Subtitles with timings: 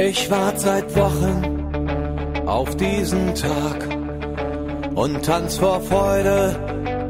[0.00, 3.84] Ich wart seit Wochen auf diesen Tag
[4.94, 6.54] und tanz vor Freude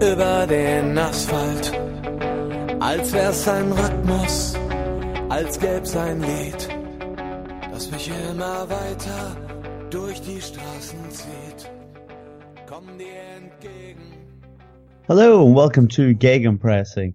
[0.01, 1.71] über den Asphalt.
[2.81, 4.57] Als wär's ein Rhythmus,
[5.29, 6.69] als gäb's ein Lied,
[7.71, 9.37] das mich immer weiter
[9.91, 11.71] durch die Straßen zieht.
[12.67, 14.15] Komm dir entgegen.
[15.07, 17.15] Hello and welcome to Gegenpressing,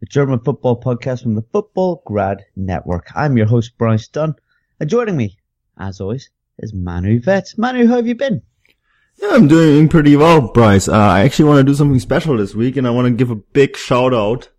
[0.00, 3.12] the German football podcast from the Football Grad Network.
[3.14, 4.34] I'm your host Bryce Dunn,
[4.80, 5.36] and joining me,
[5.78, 7.56] as always, is Manu Veth.
[7.58, 8.42] Manu, how have you been?
[9.16, 10.88] Yeah, I'm doing pretty well, Bryce.
[10.88, 13.30] Uh, I actually want to do something special this week, and I want to give
[13.30, 14.50] a big shout out,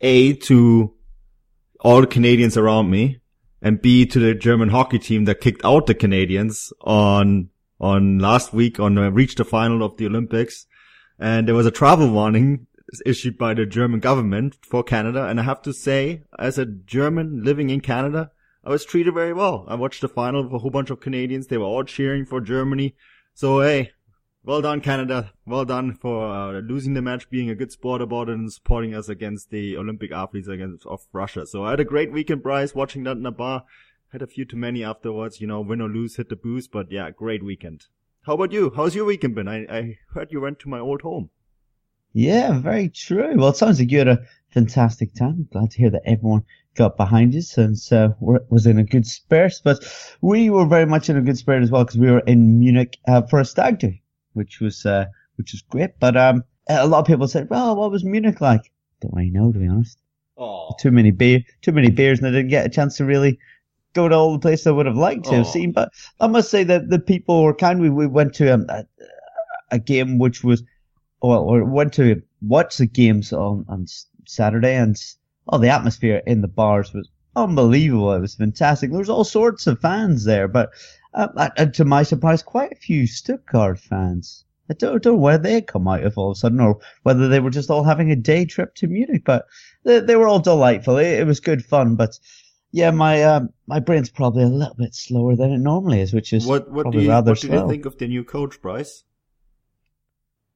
[0.00, 0.94] A, to
[1.80, 3.20] all the Canadians around me,
[3.60, 8.52] and B, to the German hockey team that kicked out the Canadians on, on last
[8.52, 10.66] week on uh, reached the final of the Olympics.
[11.18, 12.66] And there was a travel warning
[13.04, 15.26] issued by the German government for Canada.
[15.26, 18.30] And I have to say, as a German living in Canada,
[18.62, 19.64] I was treated very well.
[19.68, 21.46] I watched the final with a whole bunch of Canadians.
[21.46, 22.94] They were all cheering for Germany.
[23.32, 23.92] So hey,
[24.44, 25.32] well done Canada.
[25.46, 28.94] Well done for uh, losing the match, being a good sport about it and supporting
[28.94, 31.46] us against the Olympic athletes against of Russia.
[31.46, 33.64] So I had a great weekend, Bryce, watching that in a bar.
[34.12, 36.90] Had a few too many afterwards, you know, win or lose, hit the booze, but
[36.90, 37.86] yeah, great weekend.
[38.22, 38.72] How about you?
[38.74, 39.48] How's your weekend been?
[39.48, 41.30] I, I heard you went to my old home.
[42.12, 43.36] Yeah, very true.
[43.36, 45.48] Well, it sounds like you had a fantastic time.
[45.52, 46.44] Glad to hear that everyone
[46.76, 49.54] got behind you since uh, was in a good spirit.
[49.64, 49.78] But
[50.20, 52.98] we were very much in a good spirit as well because we were in Munich
[53.08, 53.92] uh, for a stag do,
[54.34, 55.06] which was uh,
[55.36, 55.98] which was great.
[55.98, 59.52] But um, a lot of people said, "Well, what was Munich like?" Don't really know,
[59.52, 59.98] to be honest.
[60.36, 63.38] Oh, Too many beer, too many beers, and I didn't get a chance to really
[63.92, 65.50] go to all the places I would have liked to have Oh.
[65.50, 65.72] seen.
[65.72, 67.80] But I must say that the people were kind.
[67.80, 68.84] We, we went to um, a,
[69.70, 70.62] a game which was,
[71.22, 73.86] well, or went to watch the games on, on
[74.30, 74.96] Saturday and,
[75.48, 78.12] oh, the atmosphere in the bars was unbelievable.
[78.12, 78.90] It was fantastic.
[78.90, 80.70] There was all sorts of fans there, but,
[81.14, 84.44] uh, uh, to my surprise, quite a few Stuttgart fans.
[84.70, 87.28] I don't, don't know where they come out of all of a sudden or whether
[87.28, 89.46] they were just all having a day trip to Munich, but
[89.82, 90.96] they, they were all delightful.
[90.96, 92.18] It, it was good fun, but
[92.70, 96.32] yeah, my, um, my brain's probably a little bit slower than it normally is, which
[96.32, 99.02] is what what do probably you what did you think of the new coach, Bryce?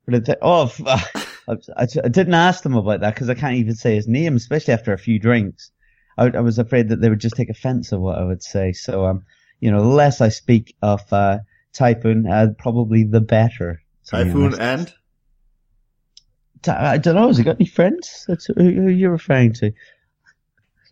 [0.06, 3.56] But it, oh, f- I, I, I didn't ask them about that because I can't
[3.56, 5.70] even say his name, especially after a few drinks.
[6.16, 8.72] I, I was afraid that they would just take offense of what I would say.
[8.72, 9.24] So, um,
[9.60, 11.38] you know, the less I speak of uh,
[11.74, 13.82] Tayfun, uh, probably the better.
[14.06, 14.92] Tayfun and
[16.66, 17.28] I don't know.
[17.28, 18.24] Has he got any friends?
[18.26, 19.72] That's who, who you're referring to.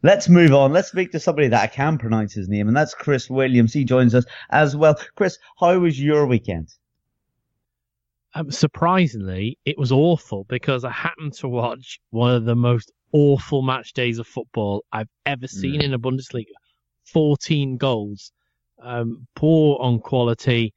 [0.03, 0.73] Let's move on.
[0.73, 3.73] Let's speak to somebody that I can pronounce his name, and that's Chris Williams.
[3.73, 4.97] He joins us as well.
[5.15, 6.69] Chris, how was your weekend?
[8.34, 13.60] Um, surprisingly, it was awful because I happened to watch one of the most awful
[13.62, 15.84] match days of football I've ever seen Mm.
[15.84, 16.53] in a Bundesliga.
[17.04, 18.32] 14 goals.
[18.81, 20.72] Um, poor on quality,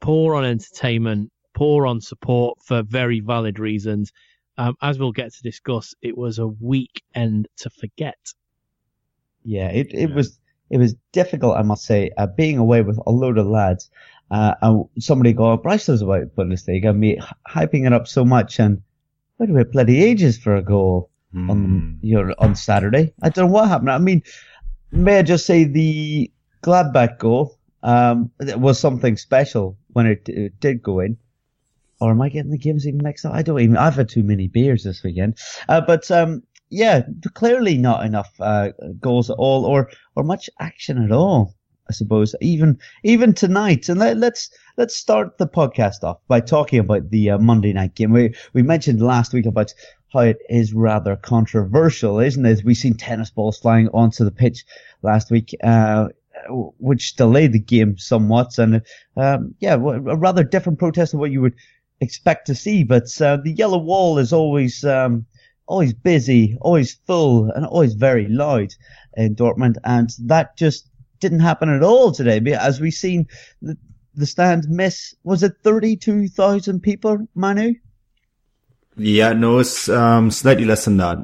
[0.00, 4.12] poor on entertainment, poor on support for very valid reasons.
[4.58, 8.18] Um, as we'll get to discuss, it was a weekend to forget.
[9.44, 10.38] Yeah, it, it was
[10.70, 13.90] it was difficult, I must say, uh, being away with a load of lads.
[14.30, 17.18] Uh, and somebody going, Bryce knows about Bundesliga, me
[17.48, 18.82] hyping it up so much, and
[19.38, 21.50] wait a minute, bloody ages for a goal Hmm.
[21.50, 23.12] on know, on Saturday.
[23.22, 23.90] I don't know what happened.
[23.90, 24.22] I mean,
[24.90, 26.30] may I just say the
[26.62, 31.18] Gladbach goal um, was something special when it, it did go in.
[32.00, 33.34] Or am I getting the games even mixed up?
[33.34, 33.76] I don't even.
[33.76, 35.36] I've had too many beers this weekend.
[35.68, 37.02] Uh, but um, yeah,
[37.34, 41.54] clearly not enough uh, goals at all, or or much action at all.
[41.88, 43.88] I suppose even even tonight.
[43.88, 47.94] And let, let's let's start the podcast off by talking about the uh, Monday night
[47.94, 48.12] game.
[48.12, 49.72] We we mentioned last week about
[50.12, 52.64] how it is rather controversial, isn't it?
[52.64, 54.64] We've seen tennis balls flying onto the pitch
[55.02, 56.08] last week, uh,
[56.48, 58.82] which delayed the game somewhat, and
[59.16, 61.54] um, yeah, a rather different protest than what you would
[62.00, 62.84] expect to see.
[62.84, 65.26] But uh, the yellow wall is always um,
[65.66, 68.74] always busy, always full, and always very loud
[69.16, 70.87] in Dortmund, and that just
[71.20, 72.40] didn't happen at all today.
[72.52, 73.26] As we've seen,
[73.62, 73.76] the,
[74.14, 77.74] the stand miss was it thirty two thousand people, Manu?
[78.96, 81.18] Yeah, no, it's um, slightly less than that.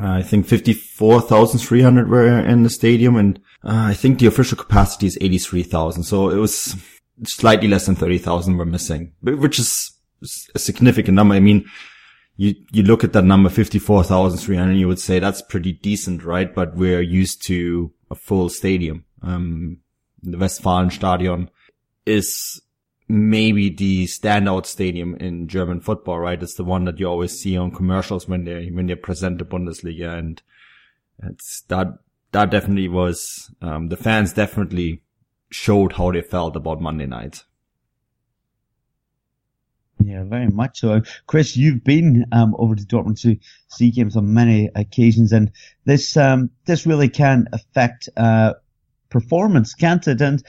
[0.00, 5.06] Uh, I think 54,300 were in the stadium and uh, I think the official capacity
[5.06, 6.02] is 83,000.
[6.02, 6.76] So it was
[7.24, 9.92] slightly less than 30,000 were missing, which is
[10.54, 11.34] a significant number.
[11.34, 11.64] I mean,
[12.36, 16.52] you, you look at that number, 54,300, you would say that's pretty decent, right?
[16.52, 19.04] But we're used to a full stadium.
[19.22, 19.78] Um,
[20.22, 21.48] the Westfalenstadion
[22.06, 22.62] is
[23.08, 26.42] maybe the standout stadium in German football, right?
[26.42, 29.44] It's the one that you always see on commercials when they when they present the
[29.44, 30.40] Bundesliga, and
[31.22, 31.88] it's that
[32.32, 35.02] that definitely was um, the fans definitely
[35.50, 37.44] showed how they felt about Monday night.
[40.02, 41.02] Yeah, very much so.
[41.26, 43.38] Chris, you've been um, over to Dortmund to
[43.68, 45.50] see games on many occasions, and
[45.84, 48.54] this um, this really can affect uh,
[49.08, 50.20] performance, can't it?
[50.20, 50.42] And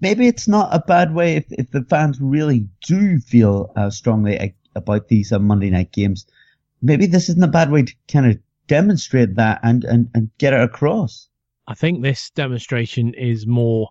[0.00, 4.54] maybe it's not a bad way if, if the fans really do feel uh, strongly
[4.74, 6.26] about these uh, Monday night games.
[6.80, 10.54] Maybe this isn't a bad way to kind of demonstrate that and, and, and get
[10.54, 11.28] it across.
[11.66, 13.88] I think this demonstration is more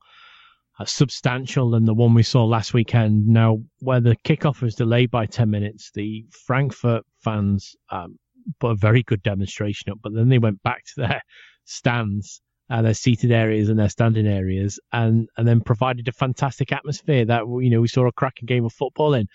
[0.86, 3.28] substantial than the one we saw last weekend.
[3.28, 8.18] Now, where the kickoff was delayed by 10 minutes, the Frankfurt fans um,
[8.60, 11.22] put a very good demonstration up, but then they went back to their
[11.66, 16.72] stands, uh, their seated areas and their standing areas, and, and then provided a fantastic
[16.72, 19.28] atmosphere that, you know, we saw a cracking game of football in.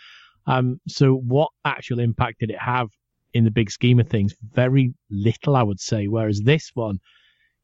[0.47, 2.89] Um, so what actual impact did it have
[3.35, 4.35] in the big scheme of things?
[4.53, 6.07] Very little, I would say.
[6.07, 6.99] Whereas this one,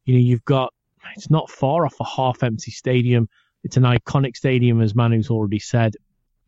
[0.05, 0.73] you know, you've got,
[1.17, 3.29] it's not far off a half empty stadium
[3.65, 5.95] it's an iconic stadium, as Manu's already said,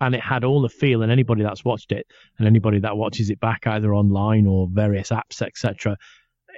[0.00, 1.02] and it had all the feel.
[1.02, 2.06] And anybody that's watched it,
[2.38, 5.96] and anybody that watches it back either online or various apps, etc.,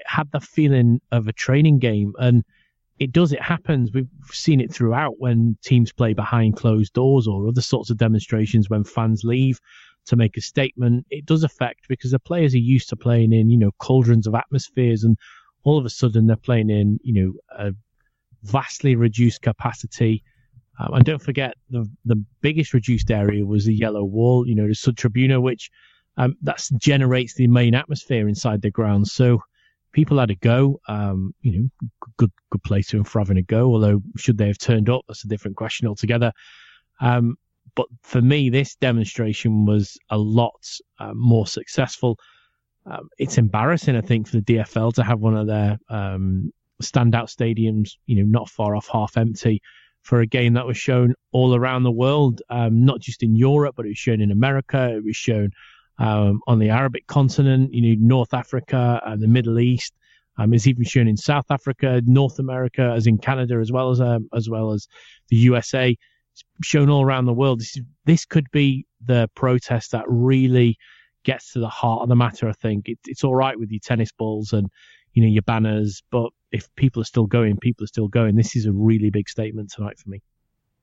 [0.06, 2.12] had the feeling of a training game.
[2.18, 2.44] And
[2.98, 3.90] it does, it happens.
[3.92, 8.70] We've seen it throughout when teams play behind closed doors or other sorts of demonstrations
[8.70, 9.60] when fans leave
[10.06, 11.06] to make a statement.
[11.10, 14.34] It does affect because the players are used to playing in, you know, cauldrons of
[14.34, 15.16] atmospheres and
[15.64, 17.72] all of a sudden they're playing in, you know, a
[18.42, 20.22] vastly reduced capacity
[20.78, 24.66] um, and don't forget the the biggest reduced area was the yellow wall, you know,
[24.66, 25.70] the Südtribüne, which
[26.16, 29.06] um, that generates the main atmosphere inside the ground.
[29.08, 29.42] So
[29.92, 30.80] people had a go.
[30.88, 31.86] Um, you know,
[32.16, 33.72] good good place to for having a go.
[33.72, 36.32] Although should they have turned up, that's a different question altogether.
[37.00, 37.36] Um,
[37.74, 42.18] but for me, this demonstration was a lot uh, more successful.
[42.84, 46.52] Um, it's embarrassing, I think, for the DFL to have one of their um,
[46.82, 49.62] standout stadiums, you know, not far off half empty
[50.02, 53.74] for a game that was shown all around the world, um, not just in Europe,
[53.76, 54.94] but it was shown in America.
[54.94, 55.52] It was shown
[55.98, 59.94] um, on the Arabic continent, you know, North Africa and the Middle East.
[60.38, 64.00] Um, it's even shown in South Africa, North America, as in Canada, as well as
[64.00, 64.88] um, as well as
[65.28, 65.90] the USA.
[65.90, 67.60] It's shown all around the world.
[67.60, 70.78] This this could be the protest that really
[71.24, 72.48] gets to the heart of the matter.
[72.48, 74.68] I think it, it's all right with your tennis balls and
[75.12, 78.36] you know your banners, but if people are still going, people are still going.
[78.36, 80.22] This is a really big statement tonight for me.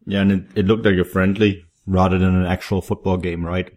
[0.05, 3.71] Yeah, and it, it looked like a friendly rather than an actual football game, right?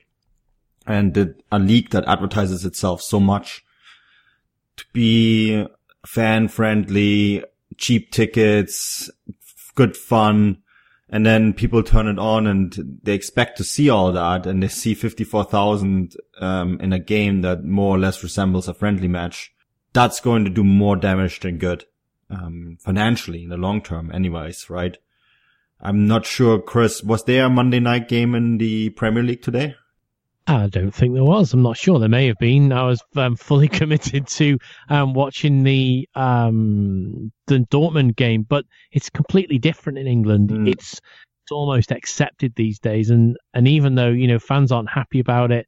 [0.86, 3.62] And it, a league that advertises itself so much
[4.76, 5.66] to be
[6.06, 7.44] fan friendly,
[7.76, 9.10] cheap tickets,
[9.74, 10.58] good fun.
[11.08, 14.68] And then people turn it on and they expect to see all that and they
[14.68, 19.52] see 54,000, um, in a game that more or less resembles a friendly match
[19.92, 21.84] that's going to do more damage than good,
[22.30, 24.96] um, financially in the long term anyways, right?
[25.80, 29.74] I'm not sure, Chris, was there a Monday night game in the Premier League today?
[30.46, 31.52] I don't think there was.
[31.52, 31.98] I'm not sure.
[31.98, 32.72] There may have been.
[32.72, 34.58] I was um, fully committed to
[34.88, 40.50] um, watching the um, the Dortmund game, but it's completely different in England.
[40.50, 40.68] Mm.
[40.68, 41.00] It's
[41.42, 45.52] it's almost accepted these days, and and even though you know fans aren't happy about
[45.52, 45.66] it,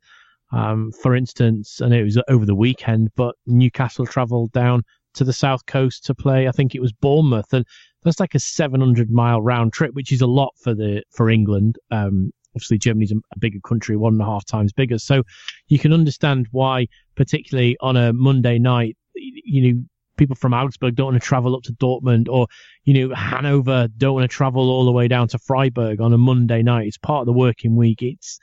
[0.54, 4.82] um, for instance, and it was over the weekend, but Newcastle travelled down
[5.14, 6.46] to the south coast to play.
[6.46, 7.66] I think it was Bournemouth, and
[8.04, 11.76] that's like a 700 mile round trip, which is a lot for the for England.
[11.90, 15.24] Um, obviously, Germany's a, bigger country, one and a half times bigger, so
[15.66, 19.82] you can understand why, particularly on a Monday night, you know.
[20.16, 22.46] People from Augsburg don't want to travel up to Dortmund, or
[22.84, 26.18] you know Hanover don't want to travel all the way down to Freiburg on a
[26.18, 26.86] Monday night.
[26.86, 28.00] It's part of the working week.
[28.00, 28.38] It's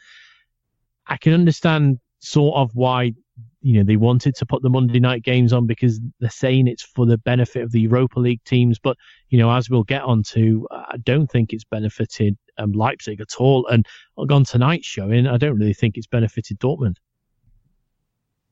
[1.07, 3.13] I can understand sort of why
[3.61, 6.83] you know they wanted to put the Monday night games on because they're saying it's
[6.83, 8.79] for the benefit of the Europa League teams.
[8.79, 8.97] But
[9.29, 13.67] you know, as we'll get onto, I don't think it's benefited um, Leipzig at all.
[13.67, 13.85] And
[14.17, 16.97] on tonight's showing, I don't really think it's benefited Dortmund.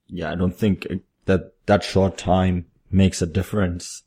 [0.07, 0.87] Yeah, I don't think
[1.25, 4.03] that that short time makes a difference.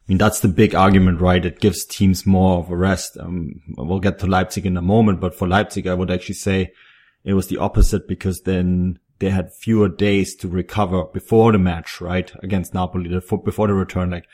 [0.00, 1.44] I mean, that's the big argument, right?
[1.44, 3.16] It gives teams more of a rest.
[3.18, 6.72] Um, we'll get to Leipzig in a moment, but for Leipzig, I would actually say
[7.24, 12.00] it was the opposite because then they had fewer days to recover before the match,
[12.00, 12.30] right?
[12.42, 14.10] Against Napoli, before the return.
[14.10, 14.26] Like,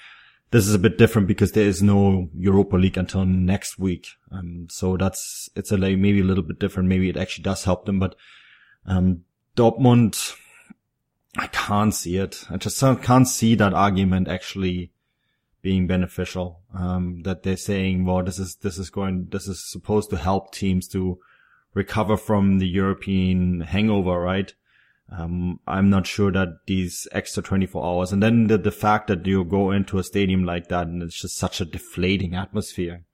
[0.51, 4.09] this is a bit different because there is no Europa League until next week.
[4.33, 6.89] Um, so that's, it's a maybe a little bit different.
[6.89, 8.17] Maybe it actually does help them, but,
[8.87, 9.23] um,
[9.57, 10.35] Dortmund,
[11.37, 12.45] I can't see it.
[12.51, 14.91] I just can't see that argument actually
[15.63, 16.61] being beneficial.
[16.75, 20.53] Um, that they're saying, well, this is, this is going, this is supposed to help
[20.53, 21.21] teams to
[21.75, 24.53] recover from the European hangover, right?
[25.13, 29.27] Um, I'm not sure that these extra 24 hours and then the, the fact that
[29.27, 33.05] you go into a stadium like that and it's just such a deflating atmosphere.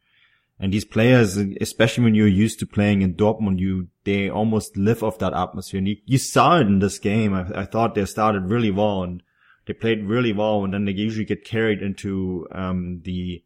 [0.59, 5.03] And these players, especially when you're used to playing in Dortmund, you, they almost live
[5.03, 5.79] off that atmosphere.
[5.79, 7.35] And you, you saw it in this game.
[7.35, 9.23] I, I thought they started really well and
[9.67, 10.65] they played really well.
[10.65, 13.43] And then they usually get carried into, um, the,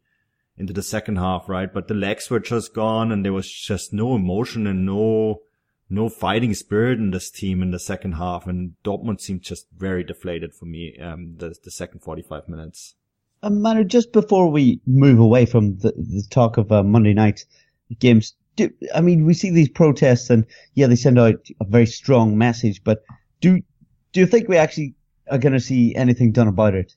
[0.61, 1.73] into the second half, right?
[1.73, 5.41] But the legs were just gone and there was just no emotion and no,
[5.89, 8.45] no fighting spirit in this team in the second half.
[8.45, 12.93] And Dortmund seemed just very deflated for me, um, the, the second 45 minutes.
[13.41, 17.43] Um, Manu, just before we move away from the, the talk of uh, Monday night
[17.97, 21.87] games, do, I mean, we see these protests and yeah, they send out a very
[21.87, 23.03] strong message, but
[23.39, 23.63] do,
[24.13, 24.93] do you think we actually
[25.31, 26.93] are going to see anything done about it?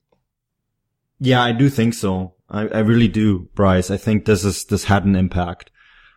[1.19, 2.34] Yeah, I do think so.
[2.55, 3.91] I, I really do, Bryce.
[3.91, 5.71] I think this is, this had an impact.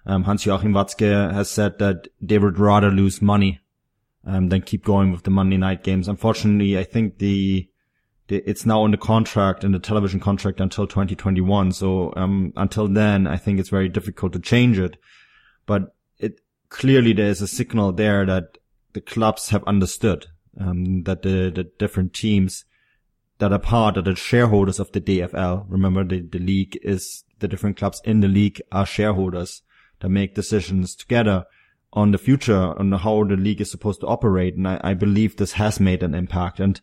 [0.06, 3.60] Um, Hans-Joachim Watzke has said that they would rather lose money,
[4.24, 6.08] um, than keep going with the Monday night games.
[6.08, 7.68] Unfortunately, I think the,
[8.30, 11.72] it's now in the contract, in the television contract until 2021.
[11.72, 14.98] So, um, until then, I think it's very difficult to change it.
[15.66, 18.60] But it clearly there's a signal there that
[18.94, 20.28] the clubs have understood,
[20.60, 22.66] um, that the, the different teams
[23.40, 25.66] that are part of the shareholders of the DFL.
[25.70, 29.62] Remember the, the league is the different clubs in the league are shareholders
[30.00, 31.46] that make decisions together
[31.94, 34.56] on the future, on how the league is supposed to operate.
[34.56, 36.60] And I, I believe this has made an impact.
[36.60, 36.80] And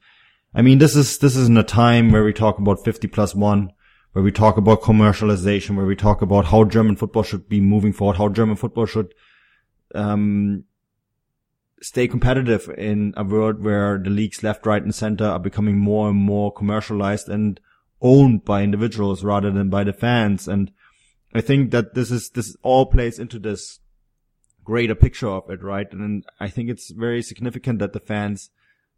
[0.54, 3.34] I mean, this is, this is in a time where we talk about 50 plus
[3.34, 3.72] one,
[4.12, 7.92] where we talk about commercialization, where we talk about how German football should be moving
[7.92, 9.12] forward, how German football should,
[9.94, 10.64] um,
[11.82, 16.08] stay competitive in a world where the leagues left, right and center are becoming more
[16.08, 17.60] and more commercialized and
[18.00, 20.48] owned by individuals rather than by the fans.
[20.48, 20.70] And
[21.34, 23.80] I think that this is, this all plays into this
[24.62, 25.90] greater picture of it, right?
[25.92, 28.50] And I think it's very significant that the fans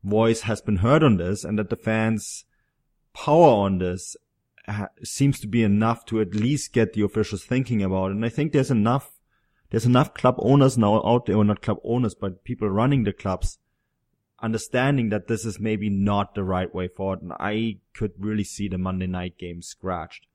[0.04, 2.44] voice has been heard on this and that the fans
[3.12, 4.16] power on this
[5.02, 8.14] seems to be enough to at least get the officials thinking about it.
[8.14, 9.15] And I think there's enough,
[9.70, 13.12] there's enough club owners now out there, or not club owners, but people running the
[13.12, 13.58] clubs
[14.40, 17.22] understanding that this is maybe not the right way forward.
[17.22, 20.26] And I could really see the Monday night game scratched.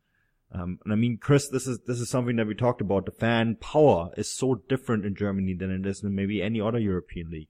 [0.54, 3.06] Um, and I mean, Chris, this is, this is something that we talked about.
[3.06, 6.80] The fan power is so different in Germany than it is in maybe any other
[6.80, 7.48] European league.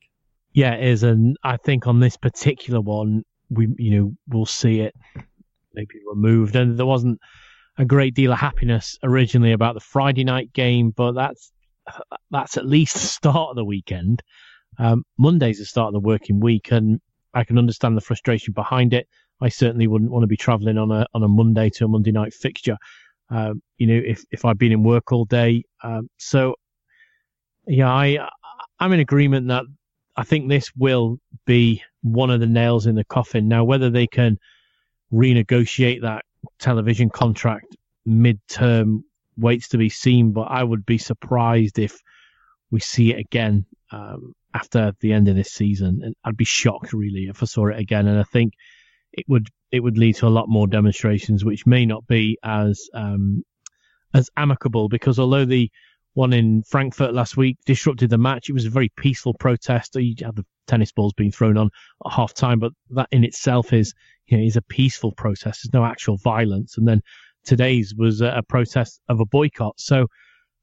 [0.53, 4.81] Yeah, it is, and I think on this particular one, we you know we'll see
[4.81, 4.93] it
[5.73, 7.19] maybe removed, and there wasn't
[7.77, 11.53] a great deal of happiness originally about the Friday night game, but that's
[12.29, 14.21] that's at least the start of the weekend.
[14.77, 16.99] Um, Monday's the start of the working week, and
[17.33, 19.07] I can understand the frustration behind it.
[19.41, 22.11] I certainly wouldn't want to be travelling on a on a Monday to a Monday
[22.11, 22.77] night fixture.
[23.29, 26.55] Um, you know, if if I'd been in work all day, um, so
[27.67, 28.27] yeah, I
[28.79, 29.65] I'm in agreement that
[30.15, 33.47] I think this will be one of the nails in the coffin.
[33.47, 34.37] Now, whether they can
[35.13, 36.25] renegotiate that
[36.59, 39.03] television contract mid-term
[39.37, 41.99] waits to be seen, but I would be surprised if
[42.69, 46.01] we see it again um, after the end of this season.
[46.03, 48.07] And I'd be shocked really if I saw it again.
[48.07, 48.53] And I think
[49.13, 52.89] it would it would lead to a lot more demonstrations, which may not be as
[52.93, 53.43] um,
[54.13, 55.71] as amicable because although the
[56.13, 58.49] one in Frankfurt last week disrupted the match.
[58.49, 59.95] It was a very peaceful protest.
[59.95, 61.69] You had the tennis balls being thrown on
[62.05, 63.93] at half time, but that in itself is,
[64.27, 65.61] you know, is a peaceful protest.
[65.63, 66.77] There's no actual violence.
[66.77, 67.01] And then
[67.45, 69.79] today's was a, protest of a boycott.
[69.79, 70.07] So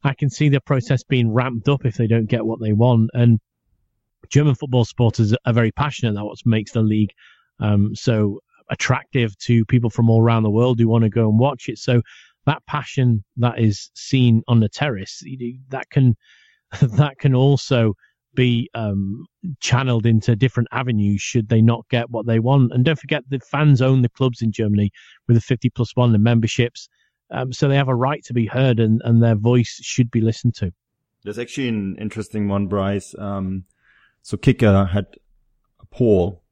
[0.04, 3.10] I can see the protest being ramped up if they don't get what they want.
[3.14, 3.40] And
[4.30, 6.14] German football supporters are very passionate.
[6.14, 7.10] That's what makes the league
[7.60, 11.38] um, so attractive to people from all around the world who want to go and
[11.38, 11.78] watch it.
[11.78, 12.02] So
[12.46, 15.22] that passion that is seen on the terrace
[15.68, 16.16] that can
[16.80, 17.94] that can also
[18.34, 19.26] be um,
[19.60, 22.72] channeled into different avenues should they not get what they want.
[22.72, 24.90] And don't forget the fans own the clubs in Germany
[25.26, 26.88] with the 50 plus one and memberships.
[27.30, 30.20] Um, so they have a right to be heard and, and their voice should be
[30.20, 30.72] listened to.
[31.24, 33.14] There's actually an interesting one, Bryce.
[33.18, 33.64] Um,
[34.22, 35.06] so Kicker had
[35.80, 36.42] a poll.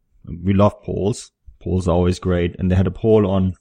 [0.43, 1.31] We love polls.
[1.61, 2.57] Polls are always great.
[2.59, 3.55] And they had a poll on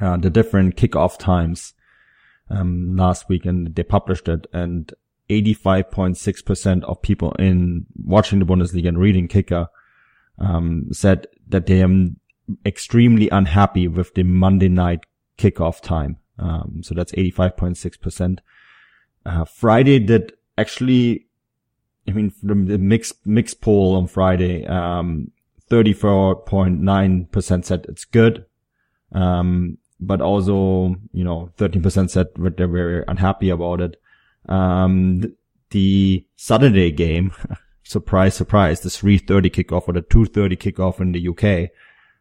[0.00, 1.74] uh, the different kickoff times
[2.50, 4.46] um, last week, and they published it.
[4.52, 4.92] And
[5.30, 9.68] 85.6% of people in watching the Bundesliga and reading Kicker
[10.38, 12.08] um, said that they are
[12.66, 15.06] extremely unhappy with the Monday night
[15.38, 16.18] kickoff time.
[16.38, 18.38] Um, so that's 85.6%.
[19.24, 21.26] Uh, Friday did actually,
[22.08, 25.30] I mean, the, the mixed, mixed poll on Friday, um,
[25.70, 28.44] 34.9% said it's good.
[29.12, 34.00] Um, but also, you know, 13% said that they're very unhappy about it.
[34.48, 35.34] Um,
[35.70, 37.32] the Saturday game,
[37.82, 41.70] surprise, surprise, the 3.30 kickoff or the 2.30 kickoff in the UK,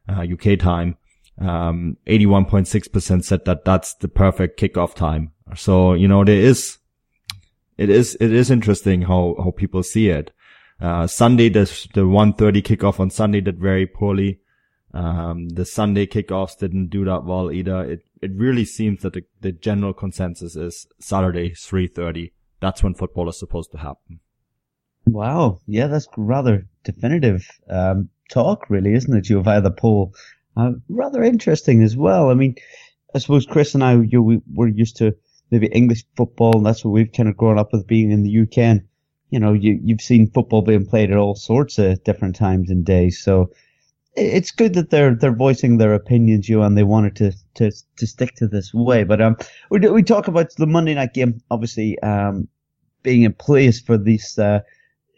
[0.10, 0.98] uh, UK time,
[1.40, 5.32] um, 81.6% said that that's the perfect kickoff time.
[5.56, 6.78] So, you know, there is,
[7.78, 10.32] it is, it is interesting how, how people see it.
[10.80, 14.40] Uh, Sunday, the, the 1.30 kickoff on Sunday did very poorly.
[14.94, 17.84] Um, the Sunday kickoffs didn't do that well either.
[17.84, 22.32] It, it really seems that the, the general consensus is Saturday, 3.30.
[22.62, 24.22] That's when football is supposed to happen.
[25.06, 25.60] Wow.
[25.68, 29.30] Yeah, that's rather definitive, um, talk really, isn't it?
[29.30, 30.14] You via the poll.
[30.56, 32.30] Uh, rather interesting as well.
[32.30, 32.56] I mean,
[33.14, 35.16] I suppose Chris and I, you we, we're used to
[35.52, 38.40] maybe English football and that's what we've kind of grown up with being in the
[38.44, 38.58] UK.
[38.60, 38.82] And,
[39.32, 42.86] you know, you, you've seen football being played at all sorts of different times and
[42.86, 43.22] days.
[43.22, 43.50] So,
[44.16, 48.08] it's good that they're they're voicing their opinions, you, and they wanted to to to
[48.08, 49.04] stick to this way.
[49.04, 49.38] But um,
[49.70, 52.48] we we talk about the Monday night game, obviously um,
[53.02, 54.62] being in place for these uh,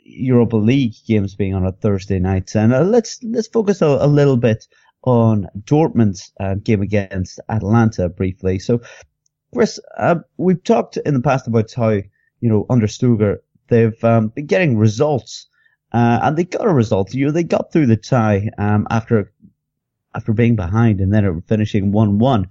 [0.04, 4.08] Europa League games being on a Thursday night, and uh, let's let's focus a, a,
[4.08, 4.68] little bit
[5.04, 8.60] on Dortmund's uh, game against Atalanta briefly.
[8.60, 8.82] So,
[9.54, 13.38] Chris, uh, we've talked in the past about how you know under Stöger
[13.68, 15.48] they've um, been getting results
[15.96, 17.14] uh, and they got a result.
[17.14, 19.32] You know, they got through the tie um, after
[20.14, 22.50] after being behind and then finishing one one.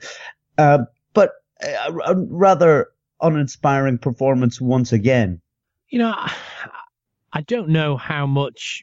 [0.57, 0.79] Uh,
[1.13, 1.33] but
[1.63, 2.89] a, a, rather
[3.21, 5.43] uninspiring performance once again.
[5.91, 6.15] You know,
[7.35, 8.83] I don't know how much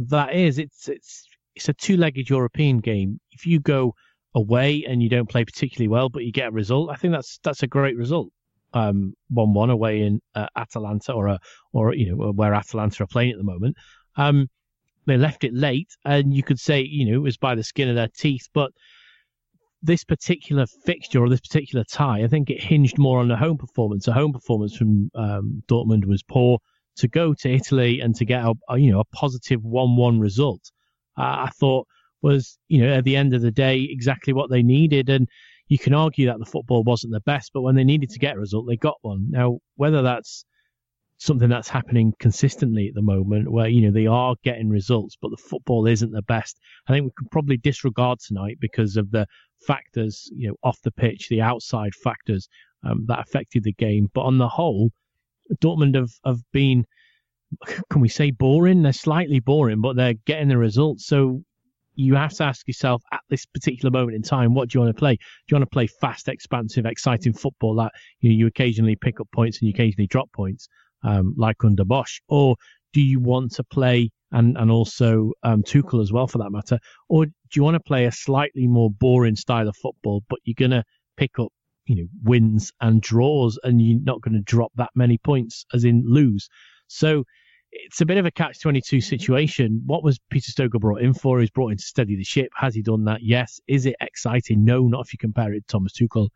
[0.00, 0.58] that is.
[0.58, 3.20] It's it's it's a two-legged European game.
[3.32, 3.94] If you go
[4.34, 7.40] away and you don't play particularly well, but you get a result, I think that's
[7.42, 8.30] that's a great result
[8.74, 11.38] um, one one away in uh, Atalanta or a,
[11.72, 13.76] or you know where Atalanta are playing at the moment.
[14.16, 14.48] Um,
[15.06, 17.88] they left it late, and you could say you know it was by the skin
[17.88, 18.72] of their teeth, but
[19.82, 23.56] this particular fixture or this particular tie, I think it hinged more on the home
[23.56, 24.08] performance.
[24.08, 26.58] A home performance from um, Dortmund was poor.
[26.96, 30.62] To go to Italy and to get a, a you know a positive one-one result,
[31.16, 31.86] uh, I thought
[32.22, 35.28] was you know at the end of the day exactly what they needed and
[35.68, 38.36] you can argue that the football wasn't the best, but when they needed to get
[38.36, 39.30] a result, they got one.
[39.30, 40.44] Now, whether that's
[41.18, 45.30] something that's happening consistently at the moment, where you know they are getting results, but
[45.30, 49.26] the football isn't the best, I think we can probably disregard tonight because of the
[49.66, 52.48] factors, you know, off the pitch, the outside factors
[52.84, 54.08] um, that affected the game.
[54.14, 54.90] But on the whole,
[55.60, 56.84] Dortmund have have been
[57.90, 58.82] can we say boring?
[58.82, 61.06] They're slightly boring, but they're getting the results.
[61.06, 61.42] So
[61.94, 64.94] you have to ask yourself at this particular moment in time, what do you want
[64.94, 65.16] to play?
[65.16, 69.20] Do you want to play fast, expansive, exciting football that you, know, you occasionally pick
[69.20, 70.68] up points and you occasionally drop points,
[71.02, 72.20] um, like under Bosz?
[72.28, 72.56] or
[72.92, 76.78] do you want to play and and also um, Tuchel as well for that matter,
[77.08, 80.54] or do you want to play a slightly more boring style of football, but you're
[80.58, 80.84] gonna
[81.16, 81.52] pick up
[81.86, 85.84] you know wins and draws, and you're not going to drop that many points as
[85.84, 86.48] in lose.
[86.86, 87.24] So
[87.72, 89.82] it's a bit of a catch 22 situation.
[89.84, 91.40] What was Peter Stöger brought in for?
[91.40, 92.50] He's brought in to steady the ship.
[92.54, 93.22] Has he done that?
[93.22, 93.60] Yes.
[93.66, 94.64] Is it exciting?
[94.64, 96.28] No, not if you compare it to Thomas Tuchel.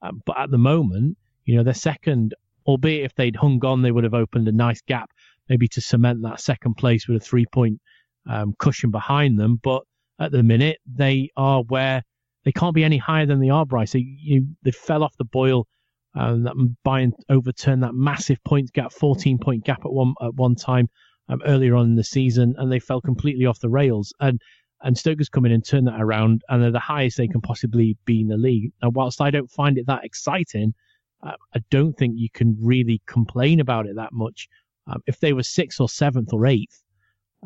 [0.00, 2.34] Um, but at the moment, you know, they're second,
[2.68, 5.10] albeit if they'd hung on, they would have opened a nice gap,
[5.48, 7.80] maybe to cement that second place with a three point
[8.28, 9.58] um, cushion behind them.
[9.62, 9.82] But
[10.20, 12.02] at the minute, they are where
[12.44, 13.92] they can't be any higher than they are, Bryce.
[13.92, 15.66] They, you, they fell off the boil
[16.14, 16.54] um, that
[16.86, 20.88] Bayern overturned that massive point gap, 14 point gap at one at one time
[21.30, 24.12] um, earlier on in the season, and they fell completely off the rails.
[24.20, 24.40] And
[24.82, 27.96] and Stöger's come in and turned that around, and they're the highest they can possibly
[28.04, 28.72] be in the league.
[28.82, 30.74] And whilst I don't find it that exciting,
[31.22, 34.48] uh, I don't think you can really complain about it that much.
[34.86, 36.82] Um, if they were sixth or seventh or eighth,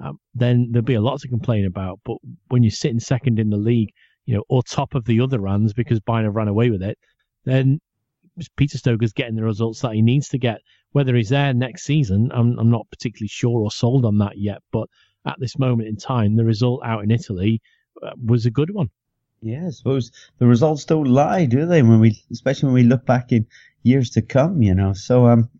[0.02, 2.00] um, then there'd be a lot to complain about.
[2.04, 3.92] But when you're sitting second in the league,
[4.26, 6.98] you know, or top of the other runs because have ran away with it,
[7.44, 7.80] then
[8.56, 10.60] Peter Stöger's getting the results that he needs to get.
[10.92, 14.58] Whether he's there next season, I'm, I'm not particularly sure or sold on that yet.
[14.70, 14.88] But
[15.26, 17.60] at this moment in time, the result out in Italy
[18.02, 18.90] uh, was a good one.
[19.42, 21.82] Yeah, I suppose the results don't lie, do they?
[21.82, 23.46] When we, especially when we look back in
[23.82, 24.92] years to come, you know.
[24.92, 25.50] So, um,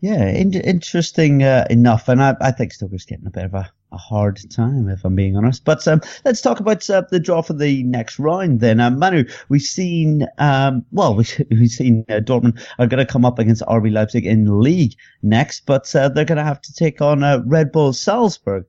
[0.00, 3.72] yeah, in- interesting uh, enough, and I, I think Stöger's getting a bit of a
[3.92, 5.64] a hard time, if I'm being honest.
[5.64, 8.80] But um, let's talk about uh, the draw for the next round then.
[8.80, 13.24] Uh, Manu, we've seen, um, well, we, have seen uh, Dortmund are going to come
[13.24, 17.00] up against RB Leipzig in league next, but uh, they're going to have to take
[17.00, 18.64] on uh, Red Bull Salzburg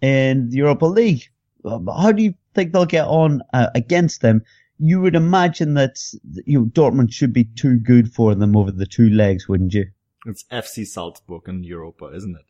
[0.00, 1.28] in the Europa League.
[1.64, 4.42] Um, how do you think they'll get on uh, against them?
[4.78, 5.98] You would imagine that
[6.44, 9.86] you know, Dortmund should be too good for them over the two legs, wouldn't you?
[10.26, 12.44] It's FC Salzburg in Europa, isn't it?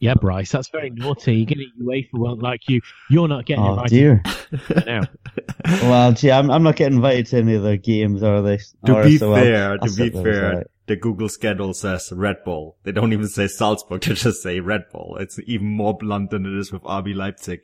[0.00, 1.34] Yeah, Bryce, that's very naughty.
[1.34, 2.80] You're getting UEFA won't like you.
[3.10, 3.90] You're not getting oh, invited.
[3.90, 4.22] dear.
[4.86, 5.02] now.
[5.82, 8.58] well, gee, I'm, I'm not getting invited to any of their games, are they?
[8.86, 12.36] To or be so fair, I'll, to I'll be fair, the Google schedule says Red
[12.44, 12.76] Bull.
[12.84, 15.16] They don't even say Salzburg, they just say Red Bull.
[15.20, 17.60] It's even more blunt than it is with RB Leipzig.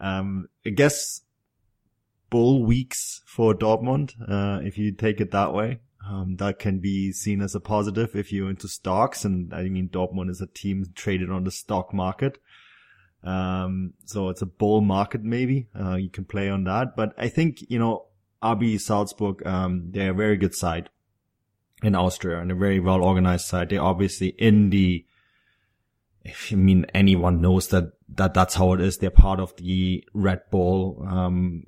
[0.00, 1.20] Um, I guess
[2.30, 5.80] bull weeks for Dortmund, uh, if you take it that way.
[6.08, 9.24] Um, that can be seen as a positive if you're into stocks.
[9.24, 12.38] And I mean, Dortmund is a team traded on the stock market.
[13.22, 15.68] Um, so it's a bull market, maybe.
[15.78, 16.96] Uh, you can play on that.
[16.96, 18.06] But I think, you know,
[18.42, 20.88] RB Salzburg, um, they're a very good side
[21.82, 23.68] in Austria and a very well organized side.
[23.68, 25.04] They're obviously in the,
[26.26, 28.98] I mean, anyone knows that, that that's how it is.
[28.98, 31.64] They're part of the Red Bull, um,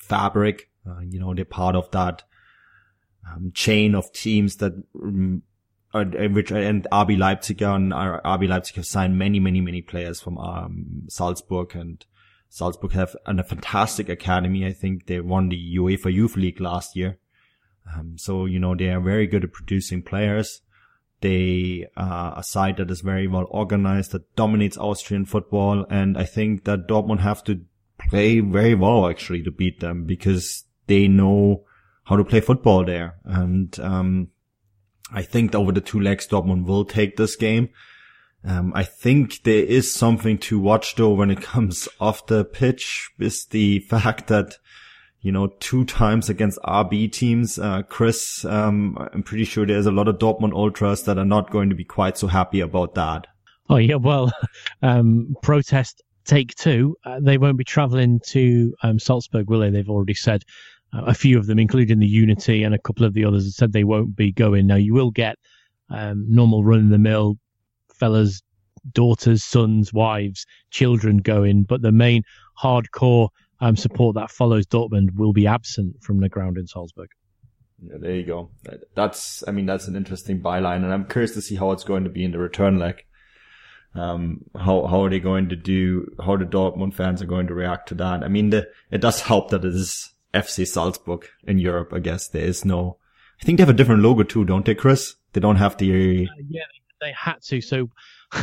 [0.00, 0.70] fabric.
[0.88, 2.22] Uh, you know, they're part of that,
[3.30, 5.42] um, chain of teams that, um,
[5.92, 11.02] which and RB Leipzig and RB Leipzig have signed many, many, many players from, um,
[11.08, 12.04] Salzburg and,
[12.48, 14.64] Salzburg have a fantastic academy.
[14.64, 17.18] I think they won the UEFA Youth League last year.
[17.94, 20.62] Um, so, you know, they are very good at producing players.
[21.20, 25.86] They are a side that is very well organized, that dominates Austrian football.
[25.90, 27.60] And I think that Dortmund have to
[27.98, 31.64] play very well actually to beat them because they know
[32.04, 33.16] how to play football there.
[33.24, 34.28] And, um,
[35.12, 37.70] I think over the two legs, Dortmund will take this game.
[38.44, 43.10] Um, I think there is something to watch though when it comes off the pitch
[43.18, 44.58] is the fact that,
[45.26, 49.90] you know, two times against RB teams, uh, Chris, um, I'm pretty sure there's a
[49.90, 53.26] lot of Dortmund ultras that are not going to be quite so happy about that.
[53.68, 54.30] Oh yeah, well,
[54.82, 56.96] um, protest take two.
[57.04, 59.70] Uh, they won't be travelling to um, Salzburg, will they?
[59.70, 60.44] They've already said
[60.92, 63.54] uh, a few of them, including the Unity and a couple of the others, have
[63.54, 64.68] said they won't be going.
[64.68, 65.38] Now you will get
[65.90, 67.36] um, normal run of the mill
[67.98, 68.42] fellas,
[68.92, 72.22] daughters, sons, wives, children going, but the main
[72.62, 73.30] hardcore
[73.60, 77.08] um, support that follows Dortmund will be absent from the ground in Salzburg.
[77.82, 78.50] Yeah, there you go.
[78.94, 82.04] That's, I mean, that's an interesting byline, and I'm curious to see how it's going
[82.04, 83.04] to be in the return leg.
[83.94, 86.14] Um, how how are they going to do?
[86.22, 88.22] How the Dortmund fans are going to react to that?
[88.22, 91.92] I mean, the, it does help that it is FC Salzburg in Europe.
[91.94, 92.98] I guess there is no.
[93.40, 95.16] I think they have a different logo too, don't they, Chris?
[95.32, 96.26] They don't have the.
[96.26, 96.62] Uh, yeah,
[97.00, 97.60] they had to.
[97.62, 97.90] So,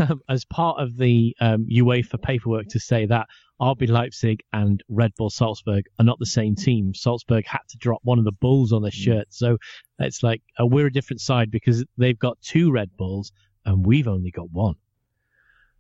[0.29, 3.27] as part of the um, UEFA paperwork to say that
[3.61, 8.01] RB Leipzig and Red Bull Salzburg are not the same team, Salzburg had to drop
[8.03, 8.95] one of the Bulls on their mm.
[8.95, 9.27] shirt.
[9.29, 9.57] So
[9.99, 13.31] it's like uh, we're a different side because they've got two Red Bulls
[13.65, 14.75] and we've only got one.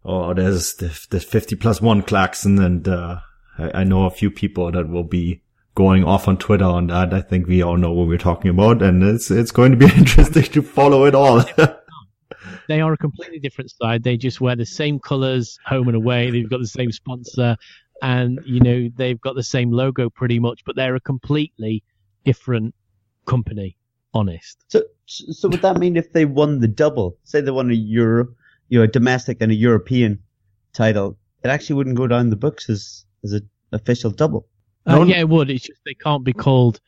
[0.05, 3.19] Oh, there's the, the 50 plus one Klaxon, and uh,
[3.57, 5.43] I, I know a few people that will be
[5.75, 7.13] going off on Twitter on that.
[7.13, 9.85] I think we all know what we're talking about, and it's it's going to be
[9.97, 11.43] interesting to follow it all.
[12.67, 14.03] They are a completely different side.
[14.03, 16.31] They just wear the same colours home and away.
[16.31, 17.57] They've got the same sponsor,
[18.01, 20.63] and you know they've got the same logo pretty much.
[20.65, 21.83] But they're a completely
[22.23, 22.73] different
[23.25, 23.77] company.
[24.15, 24.63] Honest.
[24.67, 28.27] So, so would that mean if they won the double, say they won a Euro,
[28.69, 30.19] you know, a domestic and a European
[30.71, 34.47] title, it actually wouldn't go down the books as as an official double?
[34.85, 35.49] Uh, yeah, it would.
[35.49, 36.79] It's just they can't be called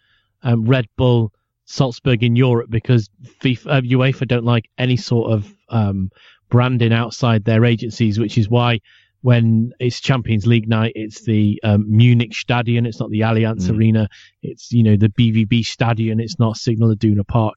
[0.43, 1.33] um, Red Bull
[1.65, 3.09] Salzburg in Europe because
[3.41, 6.09] FIFA, uh, UEFA don't like any sort of um,
[6.49, 8.79] branding outside their agencies, which is why
[9.21, 13.75] when it's Champions League night, it's the um, Munich Stadion, it's not the Allianz mm.
[13.75, 14.07] Arena,
[14.43, 17.55] it's you know the BVB Stadion, it's not Signal Iduna Park.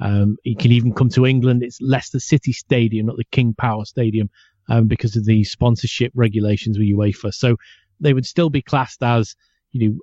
[0.00, 3.84] Um, it can even come to England, it's Leicester City Stadium, not the King Power
[3.84, 4.30] Stadium,
[4.70, 7.34] um, because of the sponsorship regulations with UEFA.
[7.34, 7.56] So
[8.00, 9.36] they would still be classed as
[9.72, 9.98] you know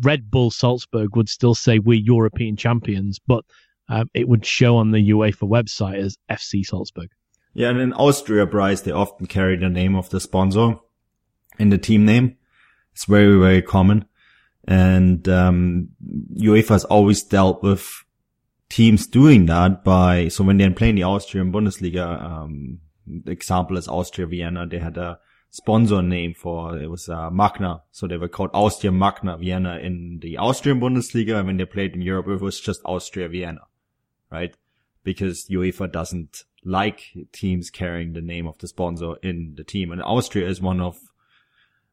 [0.00, 3.44] Red Bull Salzburg would still say we're European champions, but
[3.88, 7.10] um, it would show on the UEFA website as FC Salzburg.
[7.54, 10.76] Yeah, and in Austria, Bryce, they often carry the name of the sponsor
[11.58, 12.36] in the team name.
[12.92, 14.04] It's very, very common.
[14.68, 15.88] And um,
[16.36, 18.04] UEFA has always dealt with
[18.68, 22.78] teams doing that by, so when they're playing the Austrian Bundesliga, um,
[23.26, 25.18] example is Austria Vienna, they had a
[25.50, 30.20] sponsor name for it was uh, Magna, so they were called Austria Magna Vienna in
[30.20, 31.38] the Austrian Bundesliga.
[31.38, 33.62] And when they played in Europe, it was just Austria Vienna,
[34.30, 34.54] right?
[35.02, 40.02] Because UEFA doesn't like teams carrying the name of the sponsor in the team, and
[40.02, 40.98] Austria is one of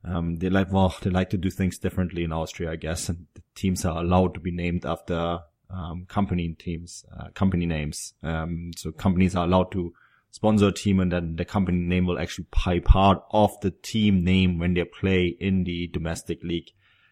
[0.04, 3.26] um, they like well they like to do things differently in Austria, I guess, and
[3.34, 5.40] the teams are allowed to be named after
[5.70, 8.14] um, company teams, uh, company names.
[8.24, 9.94] Um, so companies are allowed to
[10.32, 14.60] sponsor team and then the company name will actually pay part of the team name
[14.60, 16.70] when they play in the domestic league.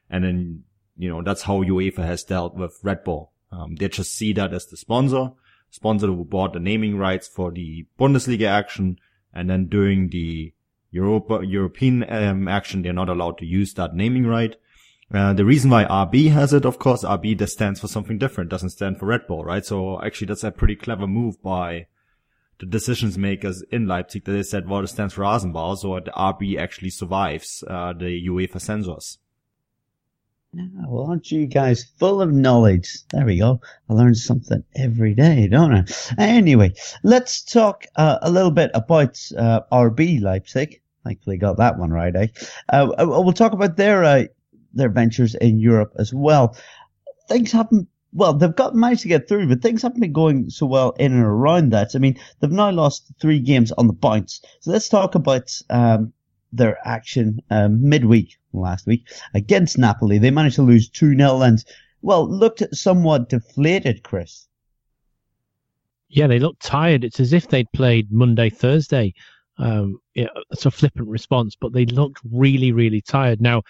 [0.10, 0.63] And then,
[0.97, 3.32] you know, that's how UEFA has dealt with Red Bull.
[3.51, 5.32] Um, they just see that as the sponsor,
[5.69, 8.97] sponsor who bought the naming rights for the Bundesliga action.
[9.34, 10.54] And then during the
[10.91, 14.56] Europa, European um, action, they're not allowed to use that naming right.
[15.13, 18.49] Uh, the reason why RB has it, of course, RB that stands for something different,
[18.49, 19.65] doesn't stand for Red Bull, right?
[19.65, 21.88] So actually that's a pretty clever move by
[22.59, 26.11] the decisions makers in Leipzig that they said, well, it stands for Rasenball, so the
[26.11, 29.17] RB actually survives uh, the UEFA censors.
[30.53, 32.99] Yeah, well, aren't you guys full of knowledge?
[33.11, 33.59] There we go.
[33.89, 35.83] I learn something every day, don't I?
[36.17, 40.81] Anyway, let's talk uh, a little bit about uh, RB Leipzig.
[41.03, 42.15] Thankfully, got that one right.
[42.15, 42.27] Eh?
[42.71, 44.23] Uh, uh we'll talk about their uh,
[44.73, 46.55] their ventures in Europe as well.
[47.27, 47.89] Things haven't.
[48.15, 51.12] Well, they've got managed to get through, but things haven't been going so well in
[51.12, 51.95] and around that.
[51.95, 54.41] I mean, they've now lost three games on the bounce.
[54.62, 56.13] So let's talk about um,
[56.54, 60.17] their action um, midweek last week against Napoli.
[60.17, 61.62] They managed to lose 2 0 and,
[62.01, 64.47] well, looked somewhat deflated, Chris.
[66.08, 67.04] Yeah, they looked tired.
[67.04, 69.13] It's as if they'd played Monday, Thursday.
[69.58, 73.41] Um, yeah, it's a flippant response, but they looked really, really tired.
[73.41, 73.63] Now,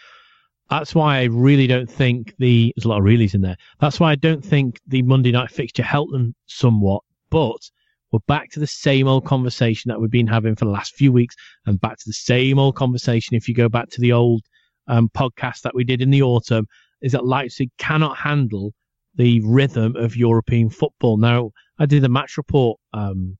[0.70, 3.58] that's why I really don't think the there's a lot of reallys in there.
[3.80, 7.04] That's why I don't think the Monday night fixture helped them somewhat.
[7.30, 7.70] But
[8.12, 11.12] we're back to the same old conversation that we've been having for the last few
[11.12, 13.36] weeks, and back to the same old conversation.
[13.36, 14.44] If you go back to the old
[14.88, 16.68] um, podcast that we did in the autumn,
[17.02, 18.74] is that Leipzig cannot handle
[19.16, 21.18] the rhythm of European football.
[21.18, 23.38] Now, I did a match report um,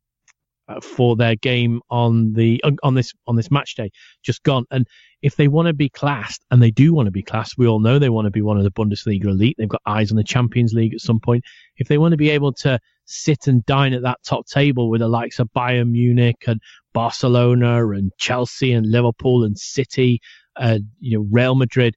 [0.82, 3.92] for their game on the on this on this match day
[4.24, 4.66] just gone.
[4.72, 4.88] And
[5.22, 7.80] if they want to be classed, and they do want to be classed, we all
[7.80, 9.56] know they want to be one of the Bundesliga elite.
[9.58, 11.44] They've got eyes on the Champions League at some point.
[11.78, 15.02] If they want to be able to sit and dine at that top table with
[15.02, 16.60] the likes of Bayern Munich and
[16.94, 20.20] Barcelona and Chelsea and Liverpool and City,
[20.56, 21.96] uh, you know Real Madrid,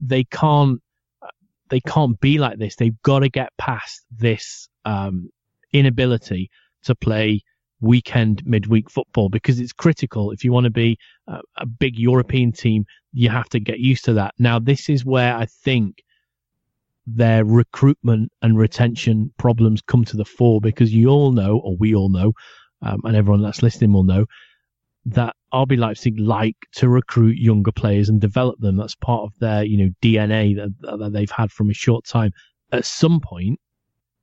[0.00, 0.80] they can't
[1.70, 2.76] they can't be like this.
[2.76, 5.30] They've got to get past this um,
[5.72, 6.50] inability
[6.84, 7.42] to play
[7.80, 10.30] weekend midweek football because it's critical.
[10.30, 14.04] If you want to be a, a, big European team, you have to get used
[14.06, 14.34] to that.
[14.38, 16.02] Now, this is where I think
[17.06, 21.94] their recruitment and retention problems come to the fore because you all know, or we
[21.94, 22.32] all know,
[22.82, 24.26] um, and everyone that's listening will know,
[25.06, 28.76] that RB Leipzig like to recruit younger players and develop them.
[28.76, 32.32] That's part of their, you know, DNA that, that they've had from a short time.
[32.72, 33.58] At some point,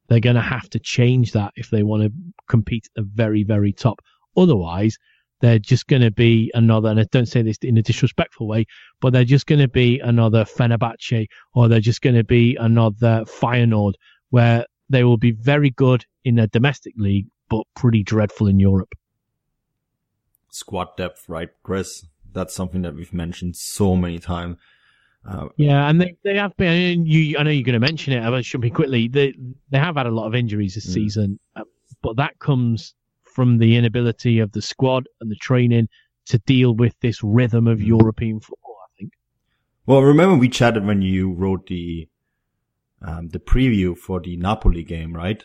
[0.08, 2.12] they're going to have to change that if they want to
[2.48, 4.02] compete at the very, very top.
[4.36, 4.98] Otherwise,
[5.40, 8.66] they're just going to be another, and I don't say this in a disrespectful way,
[9.02, 13.24] but they're just going to be another Fenerbahce or they're just going to be another
[13.26, 13.94] Feyenoord
[14.30, 18.94] where they will be very good in their domestic league, but pretty dreadful in Europe.
[20.50, 22.06] Squad depth, right, Chris?
[22.34, 24.58] That's something that we've mentioned so many times.
[25.28, 27.06] Uh, yeah, and they, they have been.
[27.06, 28.24] You, I know you're going to mention it.
[28.24, 29.10] I should be quickly.
[29.10, 29.34] They
[29.70, 30.94] they have had a lot of injuries this mm.
[30.94, 31.64] season, uh,
[32.02, 32.96] but that comes
[33.36, 35.90] from the inability of the squad and the training
[36.28, 37.88] to deal with this rhythm of mm.
[37.88, 38.78] European football.
[38.86, 39.14] I think.
[39.86, 42.08] Well, remember we chatted when you wrote the
[43.02, 45.44] um, the preview for the Napoli game, right?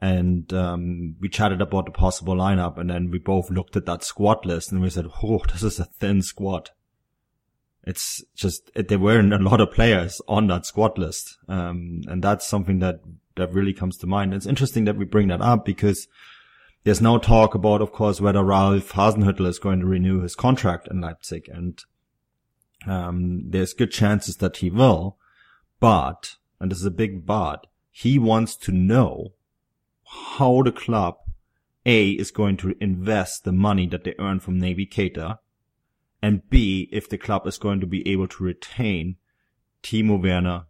[0.00, 4.02] And um, we chatted about the possible lineup, and then we both looked at that
[4.02, 6.70] squad list, and we said, "Oh, this is a thin squad."
[7.86, 11.36] It's just, there weren't a lot of players on that squad list.
[11.48, 13.00] Um, and that's something that,
[13.36, 14.32] that really comes to mind.
[14.32, 16.08] It's interesting that we bring that up because
[16.84, 20.88] there's now talk about, of course, whether Ralf Hasenhüttl is going to renew his contract
[20.90, 21.48] in Leipzig.
[21.48, 21.82] And,
[22.86, 25.18] um, there's good chances that he will,
[25.80, 29.32] but, and this is a big but, he wants to know
[30.04, 31.16] how the club
[31.86, 35.38] A is going to invest the money that they earn from Naby Keita
[36.24, 39.16] and B, if the club is going to be able to retain
[39.82, 40.64] Timo Werner,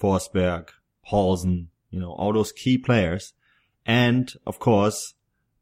[0.00, 0.70] Forsberg,
[1.06, 3.34] Poulsen, you know, all those key players,
[3.84, 5.12] and of course,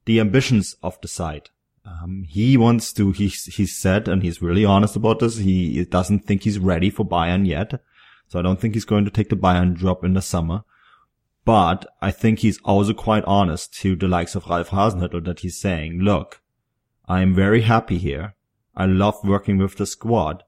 [0.05, 1.51] the ambitions of the side.
[1.85, 6.21] Um, he wants to, he, he said, and he's really honest about this, he doesn't
[6.21, 7.83] think he's ready for Bayern yet.
[8.29, 10.63] So I don't think he's going to take the Bayern job in the summer.
[11.45, 15.61] But I think he's also quite honest to the likes of Ralf Hasenhüttl that he's
[15.61, 16.43] saying, look,
[17.09, 18.37] I am very happy here.
[18.75, 20.45] I love working with the squad,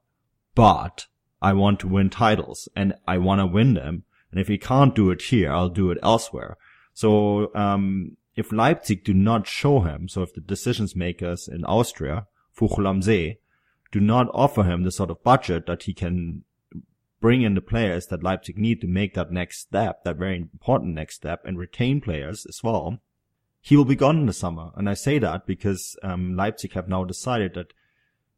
[0.54, 1.06] but
[1.42, 4.04] I want to win titles and I want to win them.
[4.30, 6.56] And if we can't do it here, I'll do it elsewhere.
[6.92, 12.26] So, um, if Leipzig do not show him, so if the decisions makers in Austria,
[12.56, 13.36] Fuschl am See,
[13.92, 16.42] do not offer him the sort of budget that he can
[17.20, 20.94] bring in the players that Leipzig need to make that next step, that very important
[20.94, 22.98] next step and retain players as well,
[23.60, 24.70] he will be gone in the summer.
[24.74, 27.72] And I say that because, um, Leipzig have now decided that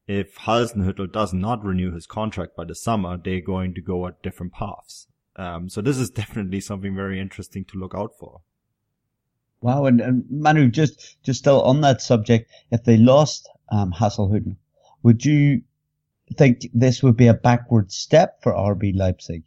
[0.07, 4.23] if Hasenhüttl does not renew his contract by the summer, they're going to go at
[4.23, 5.09] different paths.
[5.35, 8.40] Um, so this is definitely something very interesting to look out for.
[9.61, 14.57] Wow, and, and Manu, just just still on that subject, if they lost um, Hasenhüttl,
[15.03, 15.62] would you
[16.37, 19.45] think this would be a backward step for RB Leipzig?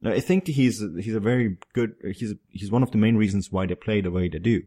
[0.00, 3.50] No, I think he's he's a very good he's he's one of the main reasons
[3.50, 4.62] why they play the way they do.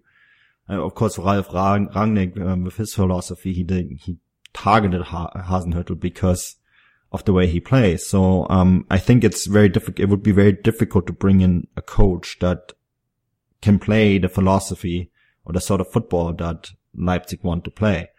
[0.69, 4.17] Uh, of course, Ralf Rangnick um, with his philosophy, he did, he
[4.53, 6.55] targeted Hasenhüttl because
[7.11, 8.05] of the way he plays.
[8.05, 9.99] So, um, I think it's very difficult.
[9.99, 12.73] It would be very difficult to bring in a coach that
[13.61, 15.11] can play the philosophy
[15.45, 18.09] or the sort of football that Leipzig want to play.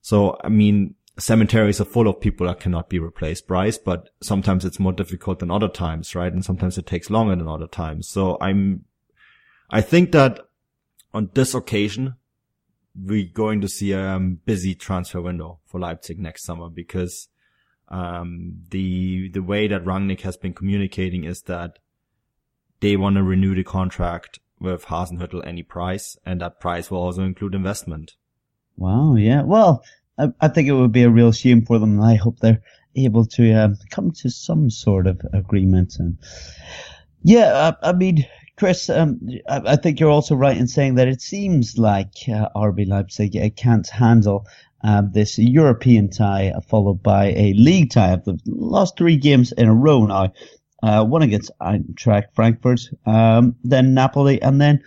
[0.00, 4.64] So, I mean, cemeteries are full of people that cannot be replaced, Bryce, but sometimes
[4.64, 6.32] it's more difficult than other times, right?
[6.32, 8.08] And sometimes it takes longer than other times.
[8.08, 8.84] So I'm,
[9.70, 10.40] I think that
[11.14, 12.16] on this occasion,
[12.94, 17.28] we're going to see a um, busy transfer window for Leipzig next summer because,
[17.88, 21.78] um, the, the way that Rangnick has been communicating is that
[22.80, 27.22] they want to renew the contract with Hasenhüttl any price and that price will also
[27.22, 28.12] include investment.
[28.76, 29.16] Wow.
[29.16, 29.42] Yeah.
[29.42, 29.84] Well,
[30.18, 31.98] I, I think it would be a real shame for them.
[31.98, 32.62] And I hope they're
[32.96, 35.94] able to um, come to some sort of agreement.
[35.98, 36.18] And
[37.22, 38.26] yeah, I, I mean,
[38.56, 42.86] Chris, um, I, think you're also right in saying that it seems like uh, RB
[42.86, 44.46] Leipzig uh, can't handle
[44.84, 48.16] um, this European tie, followed by a league tie.
[48.16, 50.32] They've lost three games in a row now.
[50.82, 54.82] Uh, one against Eintracht Frankfurt, um, then Napoli, and then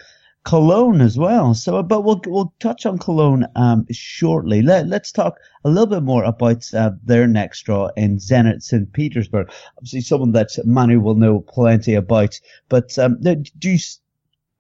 [0.46, 1.56] Cologne as well.
[1.56, 4.62] So, but we'll we'll touch on Cologne um, shortly.
[4.62, 8.92] Let, us talk a little bit more about uh, their next draw in Zenit St.
[8.94, 9.52] Petersburg.
[9.78, 12.40] Obviously, someone that Manu will know plenty about.
[12.70, 13.80] But um, do you,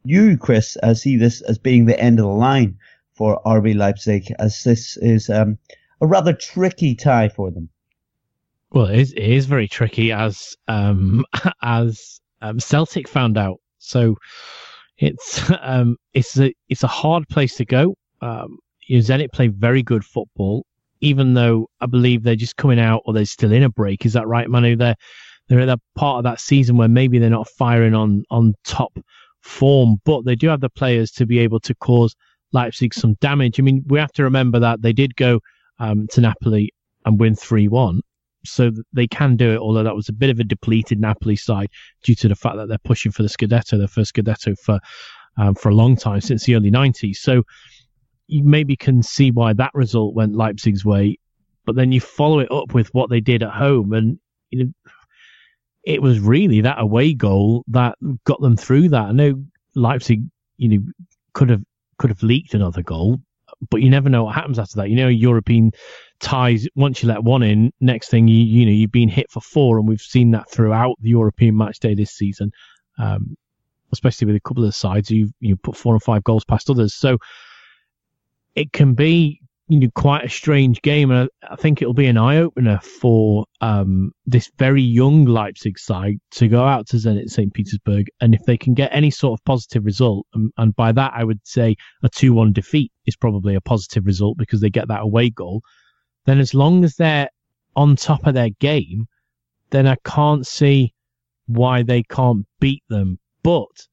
[0.03, 2.77] you, Chris, uh, see this as being the end of the line
[3.13, 5.57] for RB Leipzig, as this is um,
[6.01, 7.69] a rather tricky tie for them?
[8.71, 11.23] Well, it is, it is very tricky, as um,
[11.61, 13.61] as um, Celtic found out.
[13.77, 14.17] So
[14.97, 17.95] it's um, it's a it's a hard place to go.
[18.21, 18.57] Um,
[18.89, 20.65] Zenit play very good football,
[21.01, 24.05] even though I believe they're just coming out or they're still in a break.
[24.05, 24.75] Is that right, Manu?
[24.75, 24.95] They're
[25.47, 28.97] they're at a part of that season where maybe they're not firing on on top
[29.41, 32.15] form, but they do have the players to be able to cause
[32.51, 33.59] Leipzig some damage.
[33.59, 35.39] I mean, we have to remember that they did go
[35.79, 36.73] um, to Napoli
[37.05, 38.01] and win three one,
[38.45, 39.59] so they can do it.
[39.59, 41.69] Although that was a bit of a depleted Napoli side
[42.03, 44.79] due to the fact that they're pushing for the Scudetto, their first Scudetto for
[45.37, 47.17] um, for a long time since the early '90s.
[47.17, 47.43] So
[48.27, 51.17] you maybe can see why that result went Leipzig's way,
[51.65, 54.71] but then you follow it up with what they did at home, and you know,
[55.83, 59.05] it was really that away goal that got them through that.
[59.05, 59.43] I know
[59.75, 60.23] Leipzig,
[60.57, 60.85] you know,
[61.33, 61.63] could have
[61.97, 63.19] could have leaked another goal,
[63.69, 64.89] but you never know what happens after that.
[64.89, 65.71] You know, European
[66.19, 69.41] ties once you let one in, next thing you you know you've been hit for
[69.41, 72.51] four, and we've seen that throughout the European match day this season,
[72.97, 73.35] um,
[73.91, 76.93] especially with a couple of sides you you put four or five goals past others.
[76.93, 77.17] So
[78.55, 82.07] it can be you know quite a strange game, and I, I think it'll be
[82.07, 87.29] an eye opener for um, this very young Leipzig side to go out to Zenit
[87.29, 87.53] St.
[87.53, 91.13] Petersburg, and if they can get any sort of positive result, and, and by that
[91.15, 95.01] I would say a two-one defeat is probably a positive result because they get that
[95.01, 95.61] away goal
[96.25, 97.29] then as long as they're
[97.75, 99.07] on top of their game,
[99.69, 100.93] then I can't see
[101.47, 103.19] why they can't beat them.
[103.43, 103.87] But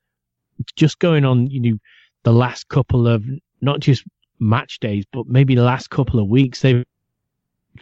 [0.77, 1.79] just going on, you know,
[2.25, 3.25] the last couple of
[3.61, 4.05] not just
[4.39, 6.85] match days, but maybe the last couple of weeks, they've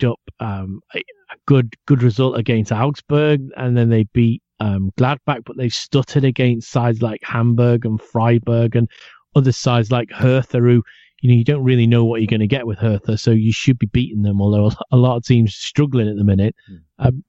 [0.04, 1.02] up um, a
[1.46, 6.70] good good result against Augsburg, and then they beat um, Gladbach, but they've stuttered against
[6.70, 8.88] sides like Hamburg and Freiburg and
[9.34, 10.82] other sides like Hertha, who
[11.20, 13.52] you know, you don't really know what you're going to get with Hertha, so you
[13.52, 14.40] should be beating them.
[14.40, 16.80] Although a lot of teams struggling at the minute, mm.
[16.98, 17.24] um,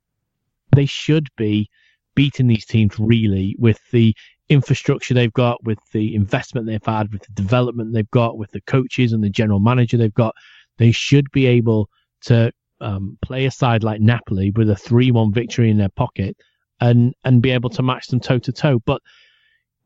[0.76, 1.70] they should be
[2.16, 4.16] beating these teams really with the
[4.50, 8.62] infrastructure they've got, with the investment they've had, with the development they've got, with the
[8.62, 10.36] coaches and the general manager they've got.
[10.78, 11.90] They should be able
[12.22, 16.36] to um, play a side like Napoli with a three-one victory in their pocket
[16.80, 18.80] and and be able to match them toe to toe.
[18.86, 19.02] But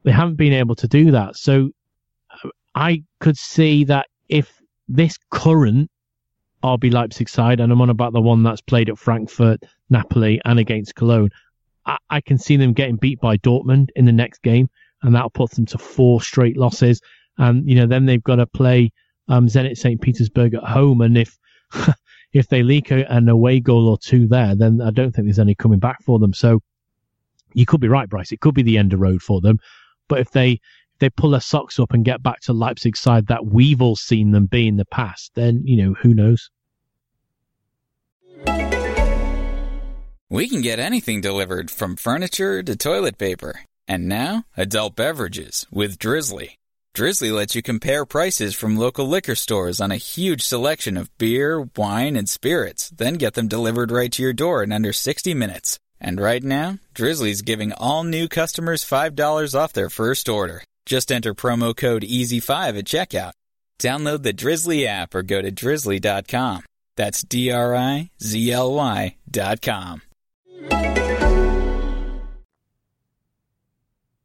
[0.03, 1.35] they haven't been able to do that.
[1.35, 1.71] So
[2.75, 5.89] I could see that if this current
[6.63, 10.59] RB Leipzig side, and I'm on about the one that's played at Frankfurt, Napoli, and
[10.59, 11.29] against Cologne,
[11.85, 14.69] I, I can see them getting beat by Dortmund in the next game,
[15.03, 16.99] and that'll put them to four straight losses.
[17.37, 18.91] And you know, then they've got to play
[19.27, 20.01] um, Zenit St.
[20.01, 21.37] Petersburg at home, and if
[22.33, 25.55] if they leak an away goal or two there, then I don't think there's any
[25.55, 26.33] coming back for them.
[26.33, 26.61] So
[27.53, 28.33] you could be right, Bryce.
[28.33, 29.59] It could be the end of road for them.
[30.09, 30.59] But if they
[30.99, 34.31] they pull their socks up and get back to Leipzig side that we've all seen
[34.31, 36.49] them be in the past, then, you know, who knows?
[40.29, 43.61] We can get anything delivered from furniture to toilet paper.
[43.87, 46.57] And now, adult beverages with Drizly.
[46.95, 51.61] Drizly lets you compare prices from local liquor stores on a huge selection of beer,
[51.75, 55.77] wine, and spirits, then get them delivered right to your door in under 60 minutes.
[56.01, 60.63] And right now, Drizly's giving all new customers $5 off their first order.
[60.85, 63.31] Just enter promo code EASY5 at checkout.
[63.79, 66.63] Download the Drizly app or go to drizly.com.
[66.95, 70.01] That's D-R-I-Z-L-Y dot com.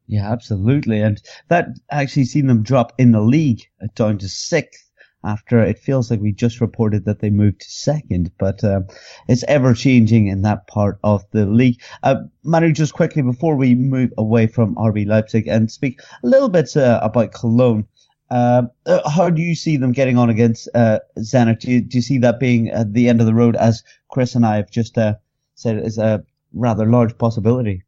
[0.06, 1.00] Yeah, absolutely.
[1.00, 3.62] And that actually seen them drop in the league
[3.94, 4.89] down to sixth
[5.24, 8.80] after it feels like we just reported that they moved to second, but uh,
[9.28, 11.80] it's ever changing in that part of the league.
[12.02, 16.48] Uh, Manu, just quickly before we move away from RB Leipzig and speak a little
[16.48, 17.86] bit uh, about Cologne.
[18.30, 21.60] Uh, uh, how do you see them getting on against uh, Zenit?
[21.60, 24.34] Do you, do you see that being at the end of the road, as Chris
[24.34, 25.14] and I have just uh,
[25.54, 27.82] said, is a rather large possibility?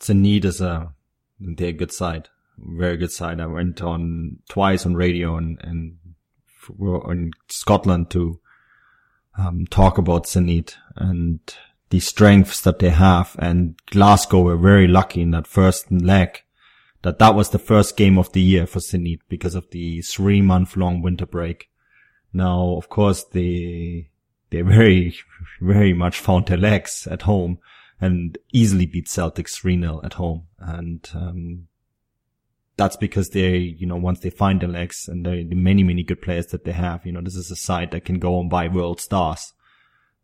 [0.00, 0.92] Zenit is a
[1.40, 2.28] they're a good side,
[2.58, 3.40] very good side.
[3.40, 5.98] I went on twice on radio and and
[7.10, 8.40] in Scotland to
[9.36, 11.40] um, talk about Zenit and
[11.90, 13.36] the strengths that they have.
[13.38, 16.42] And Glasgow were very lucky in that first leg
[17.02, 20.40] that that was the first game of the year for Zenit because of the three
[20.40, 21.68] month long winter break.
[22.32, 24.10] Now, of course, they,
[24.50, 25.14] they very,
[25.60, 27.58] very much found their legs at home
[28.00, 30.46] and easily beat Celtics 3-0 at home.
[30.58, 31.68] And, um,
[32.76, 36.20] that's because they, you know, once they find their legs and the many, many good
[36.20, 38.68] players that they have, you know, this is a side that can go and buy
[38.68, 39.52] world stars.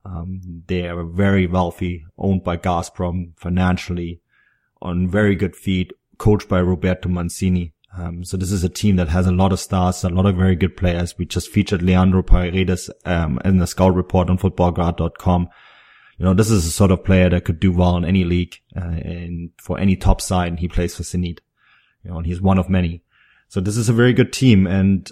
[0.04, 4.20] Um, they are very wealthy, owned by Gazprom financially,
[4.82, 7.72] on very good feet, coached by Roberto Mancini.
[7.96, 10.36] Um, so this is a team that has a lot of stars, a lot of
[10.36, 11.18] very good players.
[11.18, 15.48] We just featured Leandro Paredes, um, in the scout report on futbolgrad.com.
[16.18, 18.56] You know, this is a sort of player that could do well in any league,
[18.76, 21.38] uh, and for any top side, he plays for Zenit.
[22.04, 23.02] You know, and he's one of many.
[23.48, 25.10] So this is a very good team, and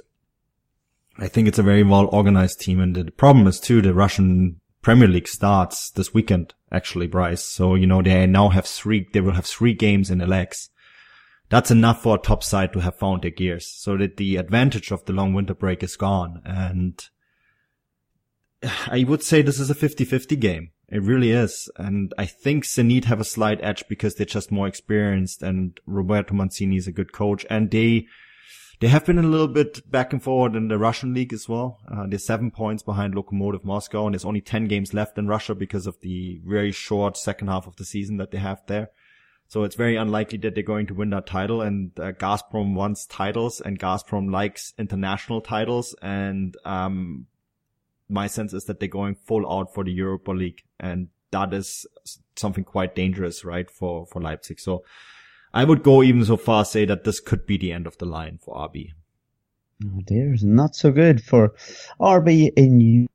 [1.19, 2.81] I think it's a very well organized team.
[2.81, 7.43] And the problem is too, the Russian Premier League starts this weekend, actually, Bryce.
[7.43, 10.71] So, you know, they now have three, they will have three games in the legs
[11.51, 14.91] that's enough for a top side to have found their gears so that the advantage
[14.91, 16.43] of the long winter break is gone.
[16.45, 17.03] And
[18.63, 20.71] I would say this is a 50-50 game.
[20.91, 21.71] It really is.
[21.77, 26.35] And I think Zenit have a slight edge because they're just more experienced and Roberto
[26.35, 28.07] Mancini is a good coach and they,
[28.81, 31.79] they have been a little bit back and forward in the Russian league as well.
[31.91, 35.55] Uh, they're seven points behind Lokomotiv Moscow and there's only 10 games left in Russia
[35.55, 38.89] because of the very short second half of the season that they have there.
[39.49, 41.63] So it's very unlikely that they're going to win that title.
[41.63, 45.95] And uh, Gazprom wants titles, and Gazprom likes international titles.
[46.03, 47.27] And um,
[48.09, 51.87] my sense is that they're going full out for the Europa League, and that is
[52.37, 54.61] something quite dangerous, right, for for Leipzig.
[54.61, 54.85] So
[55.53, 58.07] I would go even so far say that this could be the end of the
[58.07, 58.91] line for RB.
[59.85, 61.55] Oh dear, not so good for
[62.01, 63.09] RB in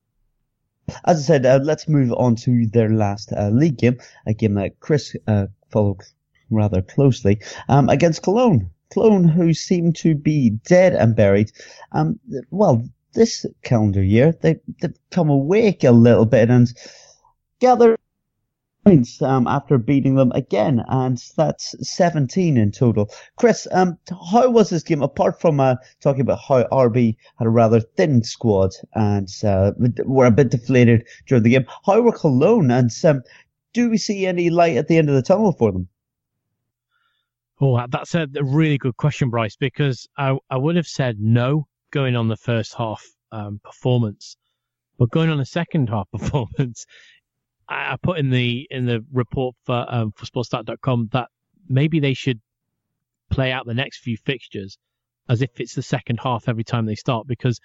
[1.06, 4.56] as I said, uh, let's move on to their last uh, league game, a game
[4.56, 6.02] that Chris uh, followed
[6.50, 7.40] rather closely,
[7.70, 8.70] um, against Cologne.
[8.92, 11.52] Cologne, who seem to be dead and buried.
[11.94, 12.20] Um,
[12.52, 16.68] well, this calendar year, they, they've come awake a little bit and
[17.60, 17.98] gathered
[18.84, 23.10] points um, after beating them again, and that's 17 in total.
[23.38, 23.98] Chris, um,
[24.32, 28.24] how was this game, apart from uh, talking about how RB had a rather thin
[28.24, 29.72] squad and uh,
[30.06, 33.22] were a bit deflated during the game, how were Cologne, and um,
[33.74, 35.88] do we see any light at the end of the tunnel for them?
[37.62, 42.16] Oh, that's a really good question, Bryce, because I, I would have said no going
[42.16, 44.36] on the first half um, performance,
[44.98, 46.86] but going on the second half performance,
[47.70, 51.30] I, I put in the in the report for um, for Sportsstart.com that
[51.70, 52.42] maybe they should
[53.30, 54.78] play out the next few fixtures
[55.30, 57.60] as if it's the second half every time they start because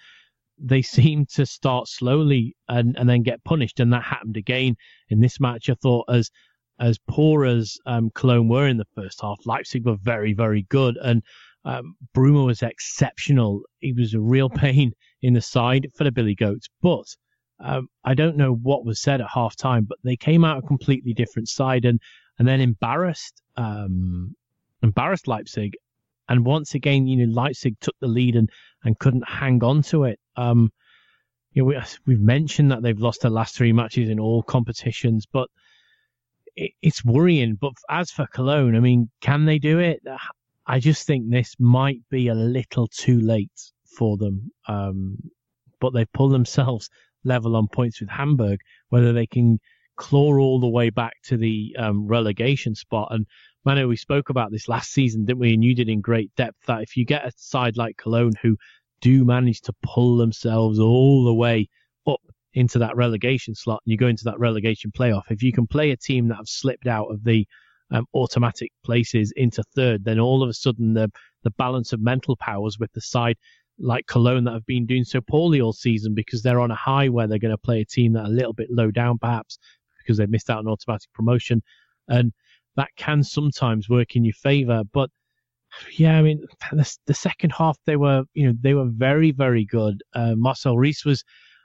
[0.57, 3.79] they seem to start slowly and, and then get punished.
[3.79, 4.75] And that happened again
[5.09, 5.69] in this match.
[5.69, 6.29] I thought as
[6.79, 10.97] as poor as um, Cologne were in the first half, Leipzig were very, very good.
[11.01, 11.21] And
[11.65, 13.61] um, Bruma was exceptional.
[13.79, 16.67] He was a real pain in the side for the Billy Goats.
[16.81, 17.05] But
[17.59, 20.67] um, I don't know what was said at half time, but they came out a
[20.67, 21.99] completely different side and,
[22.37, 24.35] and then embarrassed um,
[24.81, 25.75] embarrassed Leipzig.
[26.29, 28.49] And once again, you know, Leipzig took the lead and,
[28.83, 30.19] and couldn't hang on to it.
[30.37, 30.71] Um,
[31.51, 35.25] you know, we, we've mentioned that they've lost their last three matches in all competitions,
[35.25, 35.49] but
[36.55, 37.55] it, it's worrying.
[37.55, 40.01] But as for Cologne, I mean, can they do it?
[40.69, 43.59] I just think this might be a little too late
[43.97, 44.51] for them.
[44.67, 45.17] Um,
[45.81, 46.91] but they've pulled themselves
[47.23, 48.59] level on points with Hamburg.
[48.89, 49.59] Whether they can
[49.95, 53.07] claw all the way back to the um, relegation spot.
[53.11, 53.25] And
[53.65, 55.55] Manu, we spoke about this last season, didn't we?
[55.55, 58.55] And you did in great depth that if you get a side like Cologne who
[59.01, 61.67] do manage to pull themselves all the way
[62.05, 62.21] up
[62.53, 65.89] into that relegation slot and you go into that relegation playoff, if you can play
[65.89, 67.47] a team that have slipped out of the
[67.91, 71.09] um, automatic places into third, then all of a sudden the
[71.43, 73.37] the balance of mental powers with the side
[73.79, 77.07] like Cologne that have been doing so poorly all season because they're on a high
[77.09, 79.57] where they're going to play a team that are a little bit low down perhaps
[79.99, 81.61] because they've missed out on automatic promotion.
[82.07, 82.33] And
[82.75, 84.83] that can sometimes work in your favour.
[84.91, 85.09] But
[85.91, 89.65] yeah, I mean, the, the, second half they were, you know, they were very, very
[89.65, 90.01] good.
[90.13, 91.23] Uh, Marcel Risse was,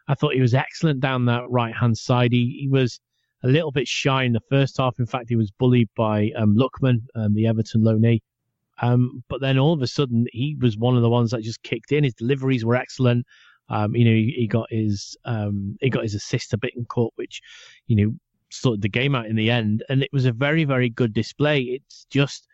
[0.08, 2.32] I thought he was excellent down that right hand side.
[2.32, 3.00] He, he was
[3.44, 4.98] a little bit shy in the first half.
[4.98, 8.20] In fact, he was bullied by um, Lookman, um, the Everton loanee.
[8.80, 11.62] Um, but then all of a sudden, he was one of the ones that just
[11.62, 12.04] kicked in.
[12.04, 13.26] His deliveries were excellent.
[13.68, 17.40] Um, you know, he, he got his um, he got his assist to Bittencourt, which
[17.86, 18.14] you know
[18.50, 19.84] sorted the game out in the end.
[19.88, 21.60] And it was a very very good display.
[21.60, 22.46] It's just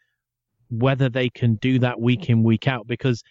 [0.70, 3.22] whether they can do that week in week out because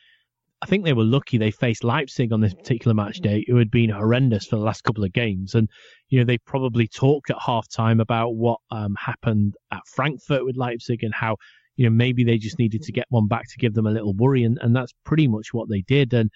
[0.61, 3.71] I think they were lucky they faced Leipzig on this particular match day, who had
[3.71, 5.55] been horrendous for the last couple of games.
[5.55, 5.69] And,
[6.09, 10.57] you know, they probably talked at half time about what um, happened at Frankfurt with
[10.57, 11.37] Leipzig and how,
[11.77, 14.13] you know, maybe they just needed to get one back to give them a little
[14.13, 14.43] worry.
[14.43, 16.13] And, and that's pretty much what they did.
[16.13, 16.29] And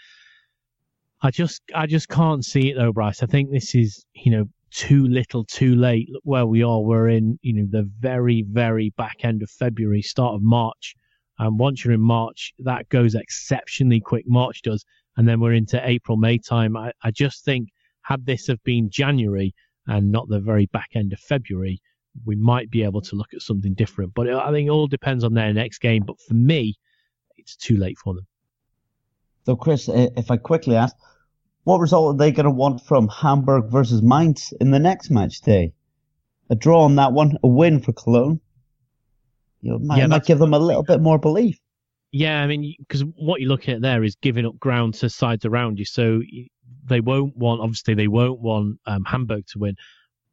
[1.22, 3.24] I just, I just can't see it though, Bryce.
[3.24, 6.08] I think this is, you know, too little, too late.
[6.10, 6.82] Look where we are.
[6.82, 10.96] We're in, you know, the very, very back end of February, start of March.
[11.40, 14.26] And once you're in March, that goes exceptionally quick.
[14.28, 14.86] March does.
[15.18, 16.76] And then we're into April, May time.
[16.78, 17.70] I, I just think
[18.02, 19.54] had this have been January
[19.88, 21.82] and not the very back end of February,
[22.26, 24.14] we might be able to look at something different.
[24.14, 26.04] But I think it all depends on their next game.
[26.06, 26.76] But for me,
[27.38, 28.28] it's too late for them.
[29.46, 30.96] So, Chris, if I quickly ask,
[31.64, 35.42] what result are they going to want from Hamburg versus Mainz in the next match
[35.42, 35.74] day?
[36.50, 38.40] A draw on that one, a win for Cologne.
[39.64, 41.58] You know, might, yeah, might give them a little bit more belief.
[42.12, 45.46] Yeah, I mean, because what you're looking at there is giving up ground to sides
[45.46, 45.86] around you.
[45.86, 46.22] So
[46.86, 49.76] they won't want, obviously, they won't want um, Hamburg to win,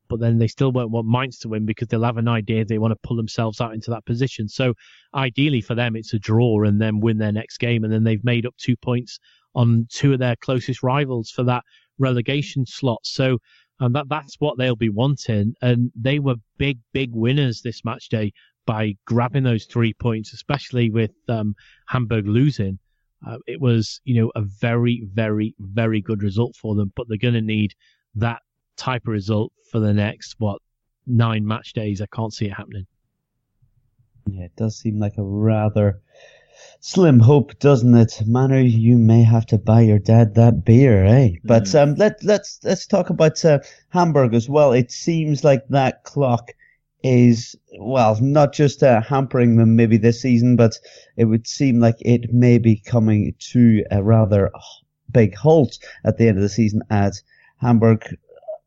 [0.09, 2.79] but then they still won't want Mainz to win because they'll have an idea they
[2.79, 4.49] want to pull themselves out into that position.
[4.49, 4.75] So
[5.15, 8.25] ideally for them, it's a draw and then win their next game, and then they've
[8.25, 9.21] made up two points
[9.55, 11.63] on two of their closest rivals for that
[11.99, 13.01] relegation slot.
[13.05, 13.39] So
[13.79, 18.09] um, that that's what they'll be wanting, and they were big, big winners this match
[18.09, 18.33] day
[18.67, 21.55] by grabbing those three points, especially with um,
[21.87, 22.79] Hamburg losing.
[23.27, 26.93] Uh, it was, you know, a very, very, very good result for them.
[26.97, 27.75] But they're going to need
[28.15, 28.41] that
[28.77, 30.61] type of result for the next what
[31.07, 32.01] nine match days.
[32.01, 32.87] I can't see it happening.
[34.27, 36.01] Yeah, it does seem like a rather
[36.81, 38.23] slim hope, doesn't it?
[38.27, 41.31] Manu, you may have to buy your dad that beer, eh?
[41.45, 41.83] But mm.
[41.83, 44.73] um, let let's let's talk about uh, Hamburg as well.
[44.73, 46.53] It seems like that clock
[47.03, 50.79] is well not just uh, hampering them maybe this season, but
[51.17, 54.51] it would seem like it may be coming to a rather
[55.11, 57.15] big halt at the end of the season at
[57.61, 58.17] Hamburg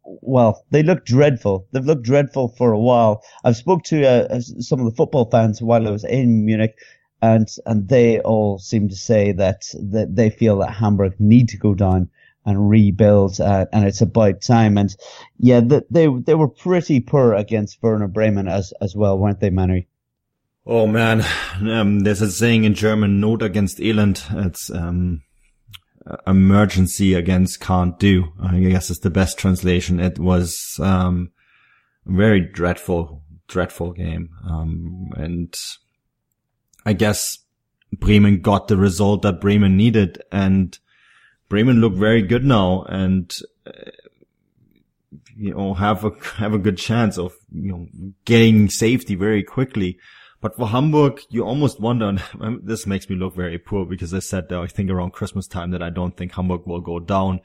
[0.06, 1.68] well, they look dreadful.
[1.72, 3.24] They've looked dreadful for a while.
[3.44, 6.78] I've spoke to uh, some of the football fans while I was in Munich,
[7.22, 11.58] and and they all seem to say that that they feel that Hamburg need to
[11.58, 12.10] go down
[12.46, 14.78] and rebuild, uh, and it's about time.
[14.78, 14.96] And
[15.38, 19.50] yeah, the, they they were pretty poor against Werder Bremen as as well, weren't they,
[19.50, 19.82] Manu?
[20.66, 21.26] Oh man,
[21.62, 25.24] um, there's a saying in German: "Not against Elend." It's um,
[26.28, 28.34] emergency against can't do.
[28.42, 30.00] I guess it's the best translation.
[30.00, 31.32] It was um,
[32.06, 35.54] very dreadful, dreadful game, um, and
[36.86, 37.40] I guess
[37.92, 40.78] Bremen got the result that Bremen needed and
[41.54, 43.32] Bremen look very good now and
[43.68, 43.92] uh,
[45.38, 47.88] you know have a have a good chance of you know
[48.26, 50.00] getting safety very quickly.
[50.42, 54.20] But for Hamburg, you almost wonder, and this makes me look very poor because I
[54.20, 57.40] said that I think around Christmas time that I don't think Hamburg will go down.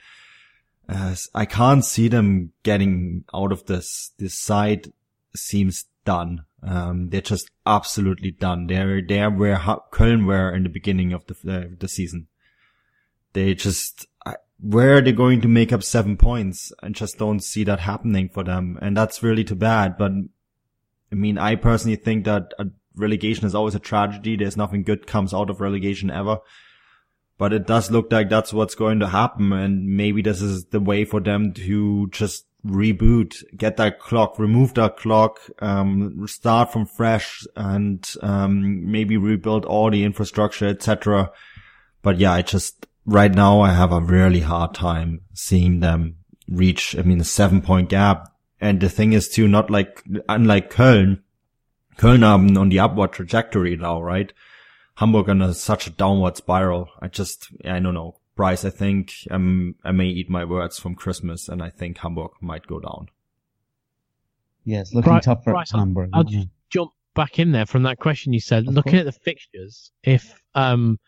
[0.88, 4.12] As I can't see them getting out of this.
[4.18, 4.90] This side
[5.36, 6.46] seems done.
[6.62, 8.68] Um, they're just absolutely done.
[8.68, 9.58] They're, they're where
[9.92, 12.28] Köln were in the beginning of the, uh, the season.
[13.32, 14.06] They just,
[14.60, 16.72] where are they going to make up seven points?
[16.82, 18.78] I just don't see that happening for them.
[18.82, 19.96] And that's really too bad.
[19.96, 20.12] But
[21.12, 22.52] I mean, I personally think that
[22.94, 24.36] relegation is always a tragedy.
[24.36, 26.38] There's nothing good comes out of relegation ever.
[27.38, 29.52] But it does look like that's what's going to happen.
[29.52, 34.74] And maybe this is the way for them to just reboot, get that clock, remove
[34.74, 41.30] that clock, um, start from fresh and, um, maybe rebuild all the infrastructure, etc.
[42.02, 46.96] But yeah, I just, right now I have a really hard time seeing them reach,
[46.96, 48.32] I mean, a seven point gap.
[48.60, 51.22] And the thing is too, not like, unlike Köln,
[51.96, 54.32] Köln are on the upward trajectory now, right?
[54.96, 56.90] Hamburg on a, such a downward spiral.
[57.00, 58.16] I just, I don't know.
[58.36, 62.32] Bryce, I think um, I may eat my words from Christmas, and I think Hamburg
[62.40, 63.08] might go down.
[64.64, 66.10] Yeah, it's looking Bryce, tough for Bryce, Hamburg.
[66.12, 68.68] I'll, just jump back in there from that question you said.
[68.68, 69.00] Of looking course.
[69.00, 71.00] at the fixtures, if um,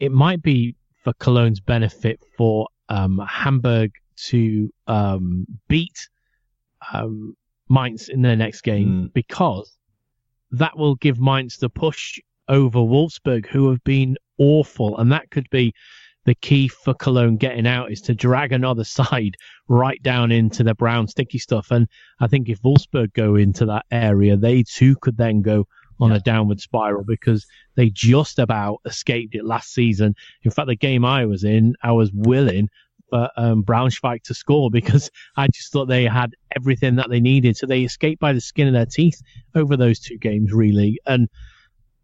[0.00, 0.76] it might be
[1.06, 6.08] for Cologne's benefit for um, Hamburg to um, beat
[6.92, 7.36] um,
[7.70, 9.12] Mainz in their next game Mm.
[9.12, 9.78] because
[10.50, 15.48] that will give Mainz the push over Wolfsburg, who have been awful, and that could
[15.50, 15.72] be
[16.24, 19.36] the key for Cologne getting out is to drag another side
[19.68, 21.70] right down into the brown sticky stuff.
[21.70, 21.86] And
[22.18, 25.68] I think if Wolfsburg go into that area, they too could then go
[26.00, 30.14] on a downward spiral because they just about escaped it last season.
[30.42, 32.68] In fact, the game I was in, I was willing
[33.08, 37.56] for um, Braunschweig to score because I just thought they had everything that they needed.
[37.56, 39.22] So they escaped by the skin of their teeth
[39.54, 40.98] over those two games, really.
[41.06, 41.28] And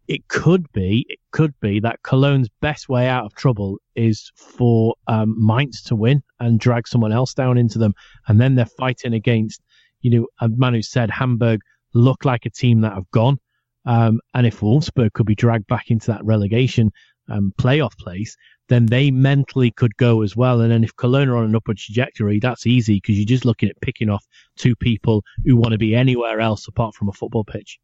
[0.07, 4.95] it could be, it could be that Cologne's best way out of trouble is for
[5.07, 7.93] um, Mainz to win and drag someone else down into them,
[8.27, 9.61] and then they're fighting against,
[10.01, 11.61] you know, as Manu said, Hamburg
[11.93, 13.39] look like a team that have gone,
[13.85, 16.91] um, and if Wolfsburg could be dragged back into that relegation
[17.29, 18.35] um, playoff place,
[18.69, 20.61] then they mentally could go as well.
[20.61, 23.69] And then if Cologne are on an upward trajectory, that's easy because you're just looking
[23.69, 24.25] at picking off
[24.55, 27.79] two people who want to be anywhere else apart from a football pitch.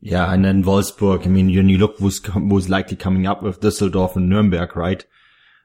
[0.00, 1.24] Yeah, and then Wolfsburg.
[1.24, 5.04] I mean, when you look who's who's likely coming up with Düsseldorf and Nuremberg, right?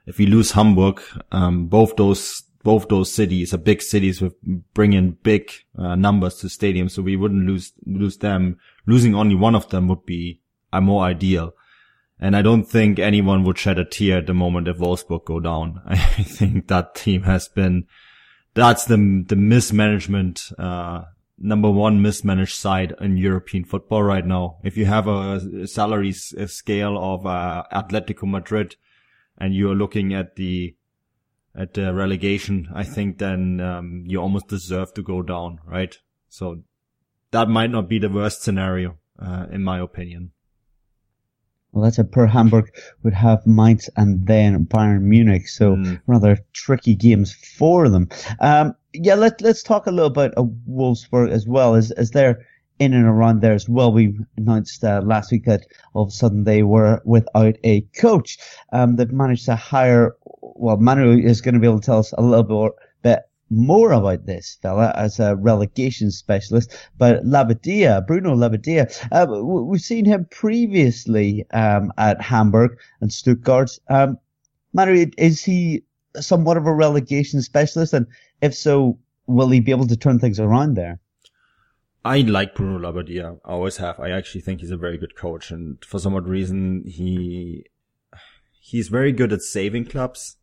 [0.05, 1.01] If we lose Hamburg,
[1.32, 4.36] um, both those both those cities are big cities with
[4.74, 8.57] bringing big uh, numbers to stadiums, so we wouldn't lose lose them.
[8.86, 10.41] Losing only one of them would be
[10.74, 11.53] uh, more ideal.
[12.20, 15.39] And I don't think anyone would shed a tear at the moment if Wolfsburg go
[15.39, 15.82] down.
[15.88, 17.88] I think that team has been,
[18.53, 21.03] that's the, the mismanagement, uh,
[21.38, 24.57] number one mismanaged side in European football right now.
[24.64, 28.76] If you have a salary scale of, uh, Atletico Madrid
[29.38, 30.76] and you're looking at the,
[31.55, 35.97] at the relegation, I think then, um, you almost deserve to go down, right?
[36.29, 36.63] So
[37.31, 40.31] that might not be the worst scenario, uh, in my opinion.
[41.71, 42.71] Well, that's a per Hamburg
[43.03, 45.47] would have Mainz and then Bayern Munich.
[45.47, 46.01] So Mm.
[46.07, 48.09] rather tricky games for them.
[48.39, 52.43] Um, yeah, let, let's talk a little about uh, Wolfsburg as well as, as they're
[52.80, 53.91] in and around there as well.
[53.91, 58.38] We announced uh, last week that all of a sudden they were without a coach.
[58.71, 62.13] Um, they've managed to hire, well, Manu is going to be able to tell us
[62.17, 62.73] a little bit more,
[63.03, 63.19] bit
[63.49, 70.05] more about this fella as a relegation specialist, but Labbadia, Bruno Labbadia, uh, we've seen
[70.05, 73.71] him previously um, at Hamburg and Stuttgart.
[73.89, 74.17] Um,
[74.73, 75.84] Manu, is he
[76.19, 77.93] somewhat of a relegation specialist?
[77.93, 78.05] And
[78.41, 80.99] if so, will he be able to turn things around there?
[82.05, 83.39] I like Bruno Labbadia.
[83.43, 83.99] I always have.
[83.99, 87.65] I actually think he's a very good coach, and for some odd reason, he
[88.61, 90.37] he's very good at saving clubs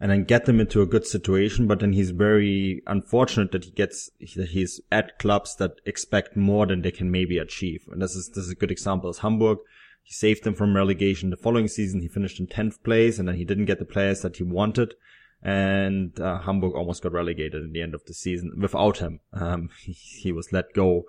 [0.00, 1.66] and then get them into a good situation.
[1.66, 6.66] But then he's very unfortunate that he gets that he's at clubs that expect more
[6.66, 7.88] than they can maybe achieve.
[7.90, 9.10] And this is this is a good example.
[9.10, 9.58] Is Hamburg.
[10.02, 11.30] He saved them from relegation.
[11.30, 14.22] The following season, he finished in tenth place, and then he didn't get the players
[14.22, 14.94] that he wanted
[15.42, 19.20] and uh, Hamburg almost got relegated in the end of the season without him.
[19.32, 21.04] Um, he, he was let go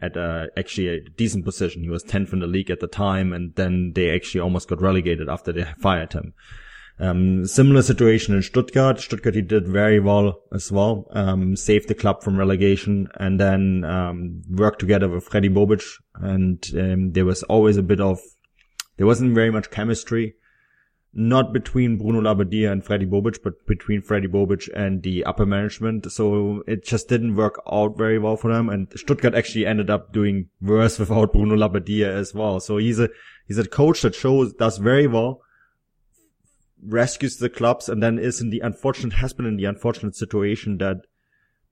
[0.00, 1.82] at uh, actually a decent position.
[1.82, 4.80] He was 10th in the league at the time, and then they actually almost got
[4.80, 6.34] relegated after they fired him.
[6.98, 9.00] Um, similar situation in Stuttgart.
[9.00, 11.08] Stuttgart he did very well as well.
[11.10, 15.84] Um, saved the club from relegation and then um, worked together with Freddy Bobic.
[16.14, 18.20] And um, there was always a bit of,
[18.96, 20.36] there wasn't very much chemistry
[21.14, 26.10] not between Bruno Labbadia and Freddy Bobic, but between Freddy Bobic and the upper management.
[26.10, 28.68] So it just didn't work out very well for them.
[28.68, 32.58] And Stuttgart actually ended up doing worse without Bruno Labbadia as well.
[32.60, 33.08] So he's a,
[33.46, 35.40] he's a coach that shows, does very well,
[36.82, 40.78] rescues the clubs and then is in the unfortunate, has been in the unfortunate situation
[40.78, 41.06] that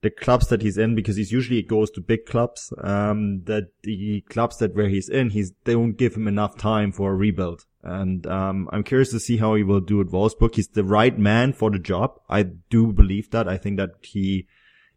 [0.03, 4.20] the clubs that he's in, because he's usually goes to big clubs, um, that the
[4.28, 7.64] clubs that where he's in, he's, they don't give him enough time for a rebuild.
[7.84, 10.55] And, um, I'm curious to see how he will do at Wolfsburg.
[10.55, 12.20] He's the right man for the job.
[12.28, 13.48] I do believe that.
[13.48, 14.46] I think that he,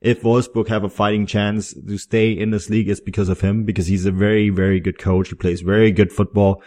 [0.01, 3.63] if Wolfsburg have a fighting chance to stay in this league, it's because of him,
[3.63, 5.29] because he's a very, very good coach.
[5.29, 6.61] He plays very good football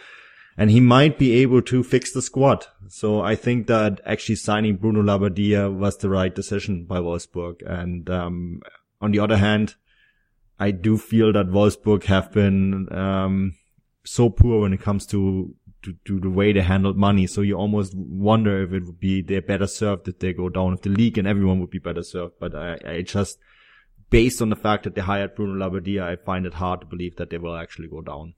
[0.59, 2.65] and he might be able to fix the squad.
[2.89, 7.61] So I think that actually signing Bruno Labbadia was the right decision by Wolfsburg.
[7.65, 8.61] And um,
[8.99, 9.75] on the other hand,
[10.59, 13.55] I do feel that Wolfsburg have been um,
[14.03, 17.25] so poor when it comes to, to to the way they handled money.
[17.25, 20.73] So you almost wonder if it would be they're better served if they go down,
[20.73, 22.33] if the league and everyone would be better served.
[22.37, 23.39] But I, I just,
[24.09, 27.15] based on the fact that they hired Bruno Labbadia, I find it hard to believe
[27.15, 28.33] that they will actually go down.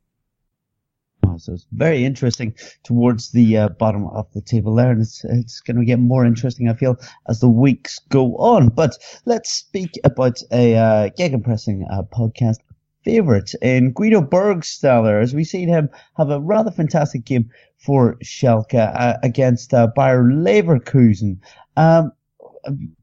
[1.32, 2.54] Oh, so it's very interesting
[2.84, 6.26] towards the uh, bottom of the table there, and it's it's going to get more
[6.26, 6.98] interesting, I feel,
[7.30, 8.68] as the weeks go on.
[8.68, 12.58] But let's speak about a uh, gegenpressing uh, podcast
[13.04, 18.76] favorite in Guido Burgstaller, as we've seen him have a rather fantastic game for Schalke
[18.76, 21.38] uh, against uh, Bayer Leverkusen.
[21.78, 22.12] Um,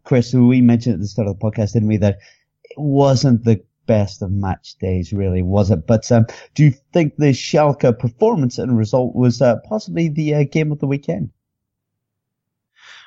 [0.05, 2.19] Chris, we mentioned at the start of the podcast, didn't we, that
[2.65, 5.85] it wasn't the best of match days, really, was it?
[5.89, 10.45] But um, do you think the Schalke performance and result was uh, possibly the uh,
[10.45, 11.31] game of the weekend?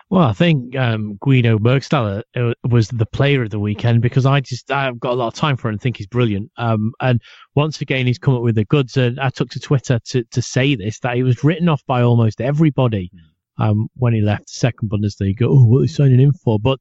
[0.10, 4.42] Well, I think um, Guido Burgstaller uh, was the player of the weekend because I
[4.42, 6.52] just I've got a lot of time for him and think he's brilliant.
[6.58, 7.22] Um, and
[7.56, 8.98] once again, he's come up with the goods.
[8.98, 12.02] And I took to Twitter to, to say this that he was written off by
[12.02, 13.10] almost everybody
[13.58, 15.44] um, when he left the second Bundesliga.
[15.44, 16.60] Oh, what are they signing him for?
[16.60, 16.80] But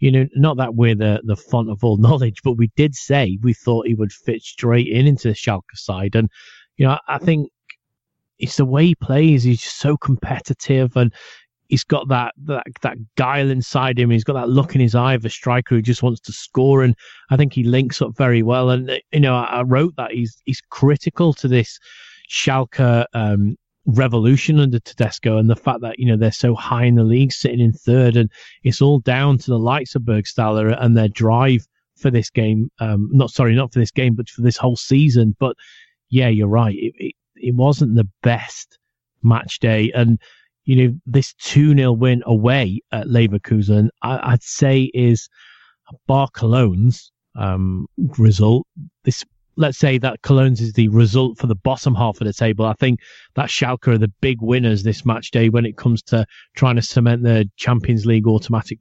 [0.00, 3.38] you know, not that we're the, the font of all knowledge, but we did say
[3.42, 6.14] we thought he would fit straight in into the Schalke side.
[6.14, 6.30] And,
[6.76, 7.50] you know, I think
[8.38, 9.42] it's the way he plays.
[9.42, 11.12] He's just so competitive and
[11.68, 14.10] he's got that, that, that guile inside him.
[14.10, 16.82] He's got that look in his eye of a striker who just wants to score.
[16.82, 16.94] And
[17.30, 18.70] I think he links up very well.
[18.70, 21.78] And, you know, I, I wrote that he's, he's critical to this
[22.30, 23.56] Schalke, um,
[23.88, 27.32] revolution under Tedesco and the fact that, you know, they're so high in the league,
[27.32, 28.30] sitting in third, and
[28.62, 31.66] it's all down to the likes of Burgstaller and their drive
[31.96, 32.70] for this game.
[32.78, 35.34] Um, not sorry, not for this game, but for this whole season.
[35.38, 35.56] But
[36.10, 36.76] yeah, you're right.
[36.76, 38.78] It, it, it wasn't the best
[39.22, 39.90] match day.
[39.94, 40.20] And,
[40.64, 45.28] you know, this 2 0 win away at Leverkusen, I, would say is
[46.06, 47.86] bar Cologne's um,
[48.18, 48.66] result.
[49.04, 49.24] This
[49.58, 52.64] let's say that Cologne's is the result for the bottom half of the table.
[52.64, 53.00] I think
[53.34, 56.82] that Schalke are the big winners this match day when it comes to trying to
[56.82, 58.78] cement the Champions League automatic.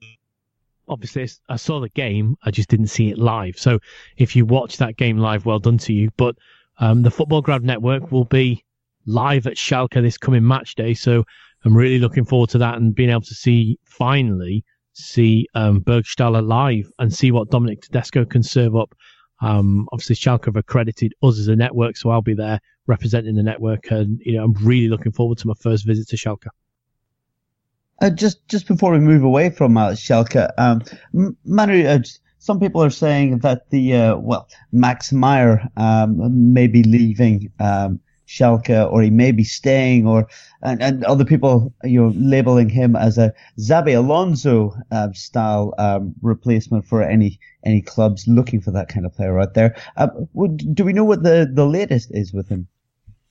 [0.87, 2.35] Obviously, I saw the game.
[2.43, 3.57] I just didn't see it live.
[3.57, 3.79] So
[4.17, 6.11] if you watch that game live, well done to you.
[6.15, 6.35] But
[6.77, 8.63] um, the Futbolgrad Network will be
[9.07, 10.93] live at Schalke this coming match day.
[10.93, 11.23] So
[11.65, 14.63] I'm really looking forward to that and being able to see finally
[14.93, 18.95] see um, Burgstaller live and see what Domenico Tedesco can serve up
[19.41, 23.43] um, obviously, Schalke have accredited us as a network, so I'll be there representing the
[23.43, 26.47] network, and you know I'm really looking forward to my first visit to Schalke.
[28.01, 30.81] Uh, just just before we move away from uh, Schalke, um,
[31.45, 31.99] Manu, uh,
[32.39, 37.99] some people are saying that the uh, well Max Meyer um, may be leaving um,
[38.27, 40.27] Schalke or he may be staying or
[40.61, 46.13] and, and other people you know labeling him as a Xabi Alonso uh, style um,
[46.21, 49.75] replacement for any any clubs looking for that kind of player out there.
[49.95, 50.07] Uh,
[50.73, 52.67] do we know what the the latest is with him?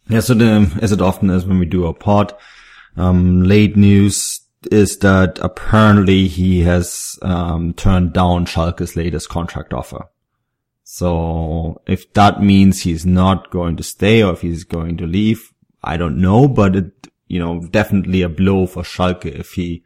[0.09, 2.32] Yeah, so the, as it often is when we do our pod,
[2.97, 4.40] um, late news
[4.70, 10.07] is that apparently he has um, turned down Schalke's latest contract offer.
[10.89, 15.53] So if that means he's not going to stay or if he's going to leave,
[15.82, 19.82] I don't know, but it, you know, definitely a blow for Schalke if he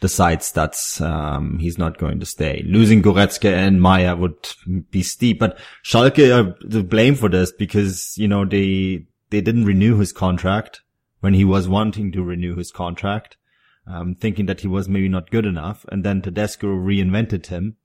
[0.00, 2.62] decides that's, um, he's not going to stay.
[2.64, 4.36] Losing Goretzka and Meyer would
[4.92, 9.64] be steep, but Schalke are to blame for this because, you know, they, they didn't
[9.64, 10.80] renew his contract
[11.18, 13.36] when he was wanting to renew his contract,
[13.84, 15.84] um, thinking that he was maybe not good enough.
[15.88, 17.78] And then Tedesco reinvented him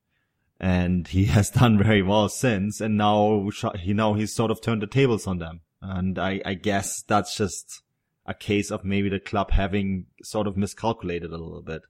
[0.59, 2.81] and he has done very well since.
[2.81, 3.49] And now
[3.79, 5.61] he now he's sort of turned the tables on them.
[5.81, 7.81] And I, I guess that's just
[8.25, 11.83] a case of maybe the club having sort of miscalculated a little bit.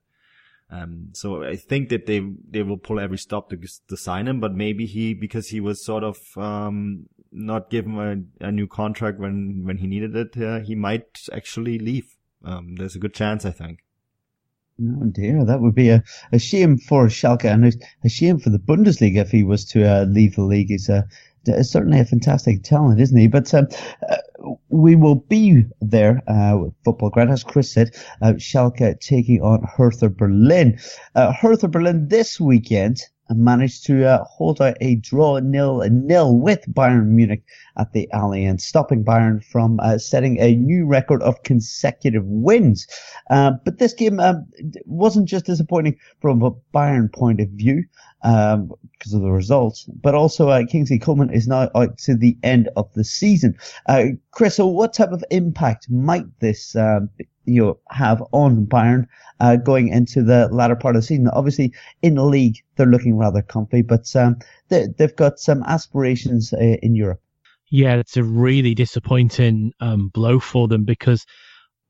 [0.70, 3.57] Um, so I think that they they will pull every stop to
[3.88, 7.99] to sign him, but maybe he because he was sort of um, not given
[8.41, 12.16] a, a, new contract when when he needed it, uh, he might actually leave.
[12.43, 13.85] Um, there's a good chance, I think.
[14.82, 16.04] Oh dear, that would be a,
[16.34, 17.74] a shame for Schalke and
[18.04, 20.68] a, shame for the Bundesliga if he was to uh, leave the league.
[20.68, 21.04] He's uh,
[21.62, 23.28] certainly a fantastic talent, isn't he?
[23.28, 23.68] But um,
[24.10, 24.18] uh,
[24.68, 27.96] we will be there uh, with Futbolgrad, as Chris said.
[28.22, 30.78] Uh, Schalke taking on Hertha Berlin.
[31.16, 36.62] Uh, Hertha Berlin this weekend managed to uh, hold out a draw nil nil with
[36.72, 37.44] Bayern Munich
[37.78, 42.88] at the Allianz, stopping Bayern from uh, setting a new record of consecutive wins.
[43.30, 44.46] Uh, but this game um,
[44.86, 47.84] wasn't just disappointing from a Bayern point of view
[48.24, 52.38] um, because of the results, but also uh, Kingsley Coman is now out to the
[52.44, 53.56] end of the season.
[53.88, 57.10] Uh, Chris, so what type of impact might this um,
[57.46, 59.08] you know, have on Bayern
[59.39, 61.28] uh, going into the latter part of the season.
[61.30, 64.38] Obviously, in the league, they're looking rather comfy, but um,
[64.70, 67.22] they, have got some aspirations uh, in Europe.
[67.70, 71.26] Yeah, it's a really disappointing um, blow for them because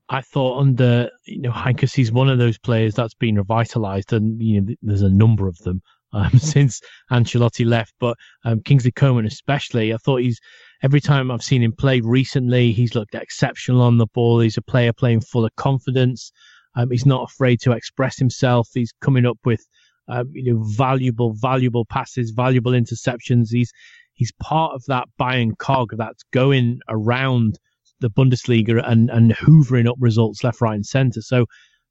[0.08, 4.40] I thought under you know Heynckes, he's one of those players that's been revitalised, and
[4.40, 5.82] you know there's a number of them
[6.16, 7.94] um, since Ancelotti left.
[8.00, 10.40] But um, Kingsley Coman, especially, I thought he's
[10.82, 14.40] every time I've seen him play recently, he's looked exceptional on the ball.
[14.40, 16.32] He's a player playing full of confidence.
[16.74, 18.68] Um, he's not afraid to express himself.
[18.74, 19.64] He's coming up with
[20.08, 23.48] um, you know valuable, valuable passes, valuable interceptions.
[23.50, 23.72] He's
[24.14, 27.58] he's part of that Bayern cog that's going around
[28.00, 31.22] the Bundesliga and, and hoovering up results left, right, and centre.
[31.22, 31.46] So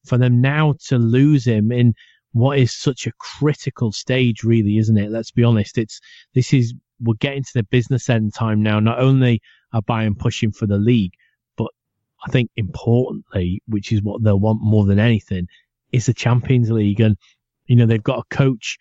[0.05, 1.93] for them now to lose him in
[2.35, 5.09] what is such a critical stage, really, isn't it?
[5.09, 5.77] Let's be honest.
[5.77, 6.01] It's
[6.33, 8.81] this is we're getting to the business end time now.
[8.81, 11.13] Not only are Bayern pushing for the league,
[11.55, 11.71] but
[12.27, 15.47] I think importantly, which is what they'll want more than anything,
[15.93, 16.99] is the Champions League.
[16.99, 17.15] And
[17.67, 18.77] you know they've got a coach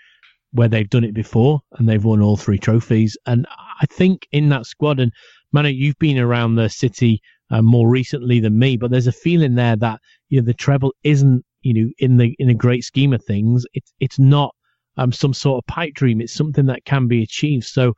[0.50, 3.16] where they've done it before and they've won all three trophies.
[3.24, 3.46] And
[3.80, 5.12] I think in that squad, and
[5.52, 9.54] Manu, you've been around the city uh, more recently than me, but there's a feeling
[9.54, 13.12] there that you know the treble isn't you know in the in a great scheme
[13.12, 13.64] of things.
[13.74, 14.54] It's it's not
[14.96, 16.20] um, some sort of pipe dream.
[16.20, 17.64] It's something that can be achieved.
[17.64, 17.94] So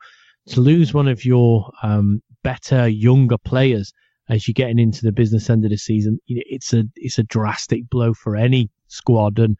[0.47, 3.91] to lose one of your um, better younger players
[4.29, 7.89] as you're getting into the business end of the season, it's a it's a drastic
[7.89, 9.57] blow for any squad and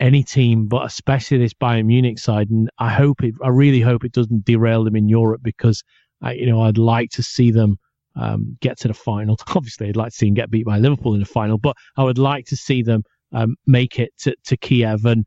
[0.00, 2.50] any team, but especially this Bayern Munich side.
[2.50, 5.82] And I hope it, I really hope it doesn't derail them in Europe because
[6.22, 7.78] I, you know, I'd like to see them
[8.16, 9.36] um, get to the final.
[9.54, 12.04] Obviously, I'd like to see them get beat by Liverpool in the final, but I
[12.04, 15.26] would like to see them um, make it to, to Kiev and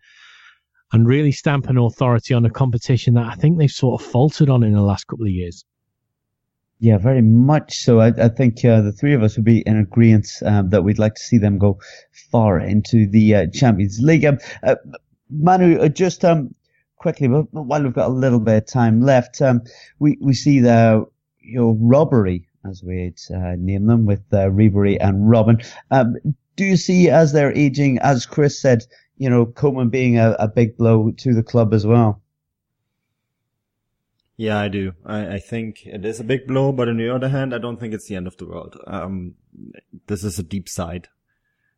[0.92, 4.50] and really stamp an authority on a competition that I think they've sort of faltered
[4.50, 5.66] on in the last couple of years.
[6.80, 8.00] Yeah, very much so.
[8.00, 11.00] I, I think uh, the three of us would be in agreement um, that we'd
[11.00, 11.80] like to see them go
[12.30, 14.26] far into the uh, Champions League.
[14.26, 14.76] Um, uh,
[15.32, 16.54] Manu, uh, just um,
[16.98, 19.62] quickly, while we've got a little bit of time left, um,
[20.00, 21.06] we, we see the
[21.40, 25.62] you know, robbery, as we'd uh, name them, with uh, and Robin.
[25.92, 26.16] Um,
[26.56, 28.84] do you see as they're aging, as Chris said,
[29.18, 32.22] you know, Coman being a, a big blow to the club as well?
[34.36, 34.94] Yeah, I do.
[35.06, 37.80] I, I, think it is a big blow, but on the other hand, I don't
[37.80, 38.76] think it's the end of the world.
[38.88, 39.36] Um,
[40.08, 41.08] this is a deep side.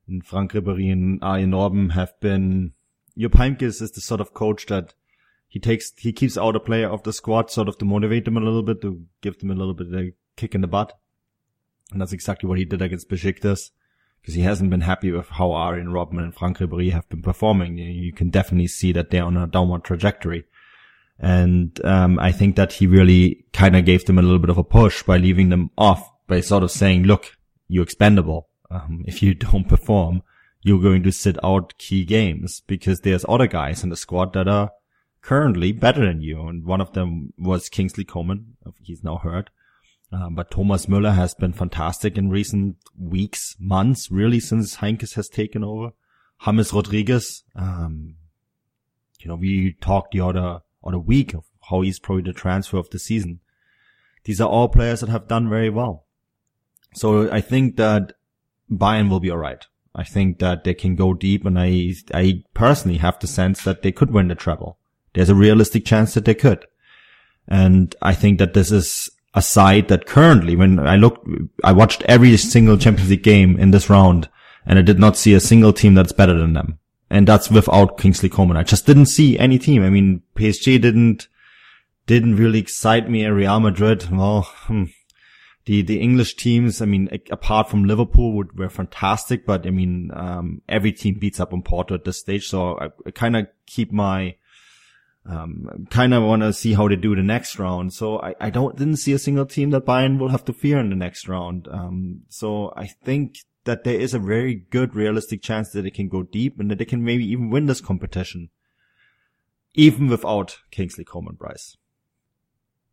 [0.07, 2.71] And Franck Ribery and Arjen Robben have been,
[3.17, 4.93] Jupp Heynckes is the sort of coach that
[5.55, 8.35] he takes he keeps out a player of the squad sort of to motivate them
[8.35, 9.93] a little bit to give them a little bit of
[10.35, 10.97] kick in the butt
[11.91, 13.71] and that's exactly what he did against Besiktas
[14.21, 17.77] because he hasn't been happy with how Arjen Robben and Franck Ribery have been performing
[17.77, 20.45] you can definitely see that they're on a downward trajectory
[21.19, 24.57] and um, I think that he really kind of gave them a little bit of
[24.57, 29.21] a push by leaving them off by sort of saying look you're expendable um, if
[29.23, 30.21] you don't perform
[30.65, 34.47] you're going to sit out key games because there's other guys in the squad that
[34.47, 34.71] are
[35.25, 36.47] currently better than you.
[36.47, 38.57] And one of them was Kingsley Coman.
[38.81, 39.51] He's now hurt.
[40.15, 45.27] Um, but Thomas Müller has been fantastic in recent weeks, months, really, since Heynckes has
[45.27, 45.91] taken over.
[46.43, 48.15] James Rodriguez, um,
[49.19, 52.89] you know, we talked the other, other week of how he's probably the transfer of
[52.91, 53.39] the season.
[54.23, 56.05] These are all players that have done very well.
[56.93, 58.13] So I think that
[58.71, 59.65] Bayern will be alright.
[59.93, 63.81] I think that they can go deep and I, I personally have the sense that
[63.81, 64.77] they could win the treble
[65.15, 66.65] there's a realistic chance that they could.
[67.47, 71.27] And I think that this is a side that currently, when I looked,
[71.63, 74.29] I watched every single Champions League game in this round
[74.65, 76.79] and I did not see a single team that's better than them.
[77.09, 78.57] And that's without Kingsley Coman.
[78.57, 79.83] I just didn't see any team.
[79.83, 81.27] I mean, PSG didn't,
[82.07, 83.25] didn't really excite me.
[83.25, 84.85] Real Madrid, well, hmm.
[85.65, 90.09] the, the English teams, I mean, apart from Liverpool would, were fantastic, but I mean,
[90.13, 92.47] um, every team beats up on Porto at this stage.
[92.47, 94.35] So I, I kind of keep my,
[95.27, 97.93] um, kind of want to see how they do the next round.
[97.93, 100.79] So I, I don't didn't see a single team that Bayern will have to fear
[100.79, 101.67] in the next round.
[101.69, 106.07] Um, so I think that there is a very good realistic chance that they can
[106.07, 108.49] go deep and that they can maybe even win this competition,
[109.73, 111.75] even without Kingsley Coman Bryce.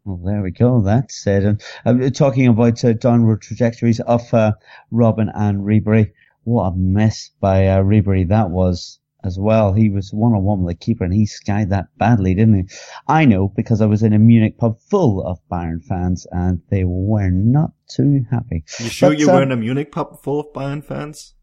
[0.05, 0.81] Well, there we go.
[0.81, 1.61] That's said.
[1.85, 4.55] And uh, talking about uh, downward trajectories of uh,
[4.91, 6.13] Robben and Ribery,
[6.45, 9.73] what a mess by uh, Ribery that was as well.
[9.73, 12.77] He was one on one with the keeper and he skied that badly, didn't he?
[13.09, 16.85] I know because I was in a Munich pub full of Bayern fans and they
[16.85, 18.65] were not too happy.
[18.79, 21.35] You sure but, you uh, were in a Munich pub full of Bayern fans?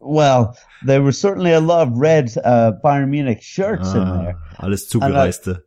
[0.00, 4.36] Well, there were certainly a lot of red uh, Bayern Munich shirts ah, in there.
[4.58, 5.60] Alles Zugereiste.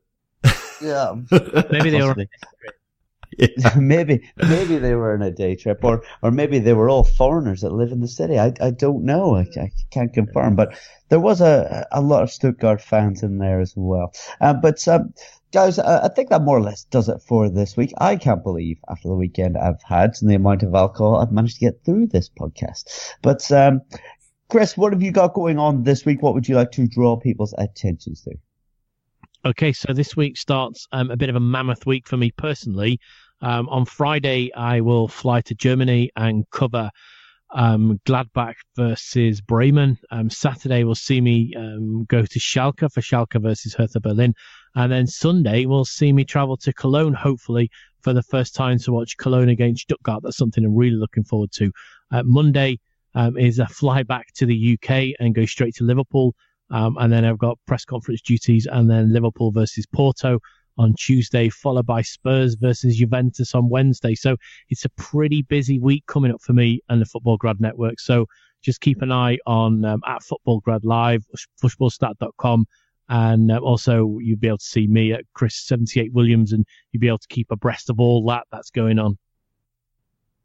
[0.81, 1.13] yeah.
[1.71, 2.15] Maybe they were
[3.37, 3.75] Yeah.
[3.79, 7.61] maybe maybe they were on a day trip, or or maybe they were all foreigners
[7.61, 8.39] that live in the city.
[8.39, 9.35] I, I don't know.
[9.35, 10.77] I, I can't confirm, but
[11.09, 14.13] there was a a lot of Stuttgart fans in there as well.
[14.41, 15.13] Uh, but um,
[15.51, 17.93] guys, I think that more or less does it for this week.
[17.99, 21.55] I can't believe after the weekend I've had and the amount of alcohol I've managed
[21.55, 22.85] to get through this podcast.
[23.21, 23.81] But um,
[24.49, 26.21] Chris, what have you got going on this week?
[26.21, 28.31] What would you like to draw people's attentions to?
[29.45, 32.99] Okay, so this week starts um, a bit of a mammoth week for me personally.
[33.43, 36.89] Um, on Friday, I will fly to Germany and cover
[37.53, 39.97] um, Gladbach versus Bremen.
[40.11, 44.33] Um, Saturday will see me um, go to Schalke for Schalke versus Hertha Berlin.
[44.75, 47.69] And then Sunday will see me travel to Cologne, hopefully,
[47.99, 50.23] for the first time to watch Cologne against Stuttgart.
[50.23, 51.69] That's something I'm really looking forward to.
[52.11, 52.79] Uh, Monday
[53.13, 56.33] um, is a fly back to the UK and go straight to Liverpool.
[56.71, 60.39] Um, and then I've got press conference duties and then Liverpool versus Porto
[60.77, 64.15] on Tuesday, followed by Spurs versus Juventus on Wednesday.
[64.15, 64.37] So
[64.69, 67.99] it's a pretty busy week coming up for me and the Futbolgrad Network.
[67.99, 68.25] So
[68.61, 71.25] just keep an eye on um, at Futbolgrad Live,
[71.61, 72.65] fushballstat.com.
[73.09, 77.09] And uh, also, you'll be able to see me at Chris78 Williams, and you'll be
[77.09, 79.17] able to keep abreast of all that that's going on.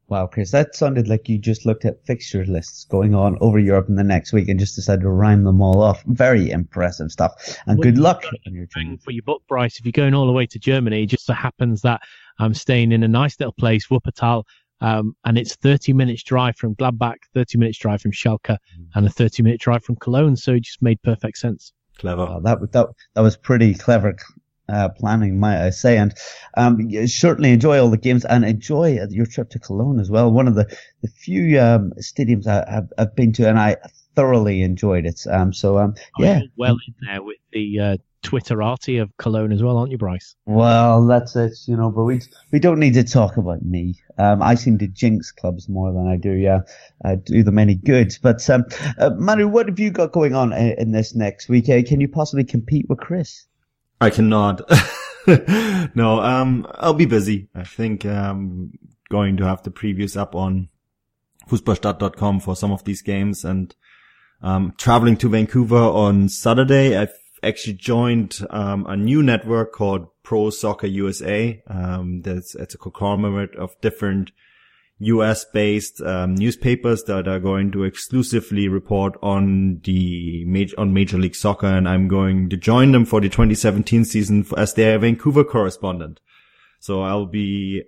[0.08, 3.90] Wow, Chris, that sounded like you just looked at fixture lists going on over Europe
[3.90, 6.02] in the next week and just decided to rhyme them all off.
[6.06, 7.58] Very impressive stuff.
[7.66, 8.98] And Well, good luck on your journey.
[9.04, 9.78] for your book, Bryce.
[9.78, 12.00] If you're going all the way to Germany, it just so happens that
[12.38, 14.44] I'm staying in a nice little place, Wuppertal,
[14.80, 18.56] um, and it's 30 minutes drive from Gladbach, 30 minutes drive from Schalke,
[18.94, 20.36] and a 30 minute drive from Cologne.
[20.36, 21.74] So it just made perfect sense.
[21.98, 22.24] Clever.
[22.24, 24.16] Well, that, that, that was pretty clever
[24.68, 25.96] uh, planning, might I say.
[25.96, 26.14] And
[26.56, 30.30] um, certainly enjoy all the games and enjoy your trip to Cologne as well.
[30.30, 30.64] One of the,
[31.02, 33.76] the few um, stadiums I, have I've been to, and I
[34.14, 35.26] thoroughly enjoyed it.
[35.30, 36.38] Um, so, um, yeah.
[36.38, 40.34] You're well in there with the uh, Twitterati of Cologne as well, aren't you, Bryce?
[40.44, 43.94] Well, that's it, you know, but we we don't need to talk about me.
[44.18, 46.62] Um, I seem to jinx clubs more than I do, yeah,
[47.04, 48.18] uh, do them any good.
[48.20, 48.64] But, um,
[48.98, 51.68] uh, Manu, what have you got going on in, in this next week?
[51.68, 53.46] Uh, can you possibly compete with Chris?
[54.00, 54.60] I cannot.
[55.94, 57.48] no, um, I'll be busy.
[57.54, 58.72] I think I'm
[59.10, 60.68] going to have the previews up on
[61.48, 63.74] futbolgrad.com for some of these games and
[64.42, 66.96] um traveling to Vancouver on Saturday.
[66.96, 71.62] I've actually joined um a new network called Pro Soccer USA.
[71.66, 74.30] Um that's it's a conglomerate of different
[75.00, 81.18] US based um, newspapers that are going to exclusively report on the major, on Major
[81.18, 85.44] League Soccer, and I'm going to join them for the 2017 season as their Vancouver
[85.44, 86.20] correspondent.
[86.80, 87.84] So I'll be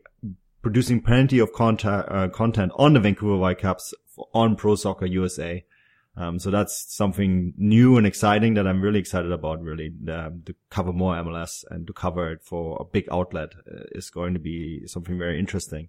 [0.62, 3.92] producing plenty of content uh, content on the Vancouver Whitecaps
[4.32, 5.64] on Pro Soccer USA.
[6.16, 9.62] Um, so that's something new and exciting that I'm really excited about.
[9.62, 13.84] Really, um, to cover more MLS and to cover it for a big outlet uh,
[13.92, 15.88] is going to be something very interesting.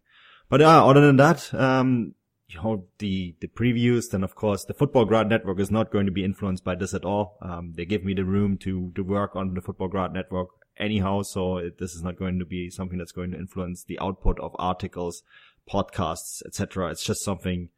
[0.52, 2.14] But uh, other than that, um,
[2.49, 6.12] you know, the, the previews, then of course the Futbolgrad Network is not going to
[6.12, 7.38] be influenced by this at all.
[7.41, 11.22] Um, they give me the room to, to work on the Futbolgrad Network anyhow.
[11.22, 14.41] So it, this is not going to be something that's going to influence the output
[14.41, 15.24] of articles,
[15.72, 16.91] podcasts, etc.
[16.91, 17.70] It's just something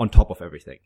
[0.00, 0.80] on top of everything.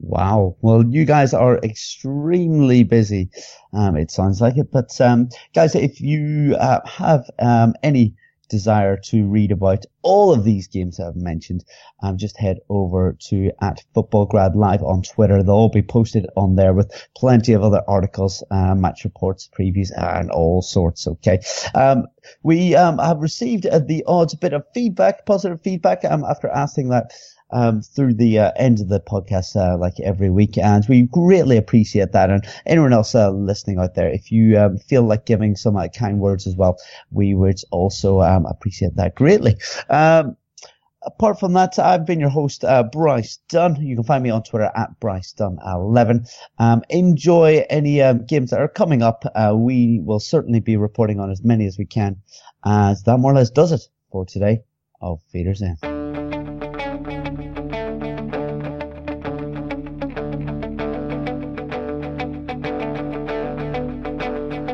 [0.00, 0.56] Wow.
[0.62, 3.30] Well, you guys are extremely busy.
[3.72, 8.16] Um, it sounds like it, but, um, guys, if you, uh, have, um, any
[8.48, 11.64] desire to read about all of these games that I've mentioned,
[12.02, 15.42] um, just head over to at Futbolgrad Live on Twitter.
[15.42, 19.90] They'll all be posted on there with plenty of other articles, uh, match reports, previews,
[19.96, 21.06] and all sorts.
[21.06, 21.40] Okay.
[21.74, 22.06] Um,
[22.42, 26.88] we, um, have received uh, the odds bit of feedback, positive feedback, um, after asking
[26.90, 27.12] that
[27.50, 30.58] um, through the uh, end of the podcast, uh, like every week.
[30.58, 32.30] And we greatly appreciate that.
[32.30, 35.88] And anyone else uh, listening out there, if you um, feel like giving some uh,
[35.88, 36.76] kind words as well,
[37.10, 39.56] we would also um, appreciate that greatly.
[39.88, 40.36] Um,
[41.02, 43.76] apart from that, I've been your host, uh, Bryce Dunn.
[43.76, 46.28] You can find me on Twitter at Bryce Dunn11.
[46.58, 49.24] Um, enjoy any um, games that are coming up.
[49.34, 52.16] Uh, we will certainly be reporting on as many as we can.
[52.64, 54.62] As that more or less does it for today.
[55.00, 55.93] Auf Wiedersehen.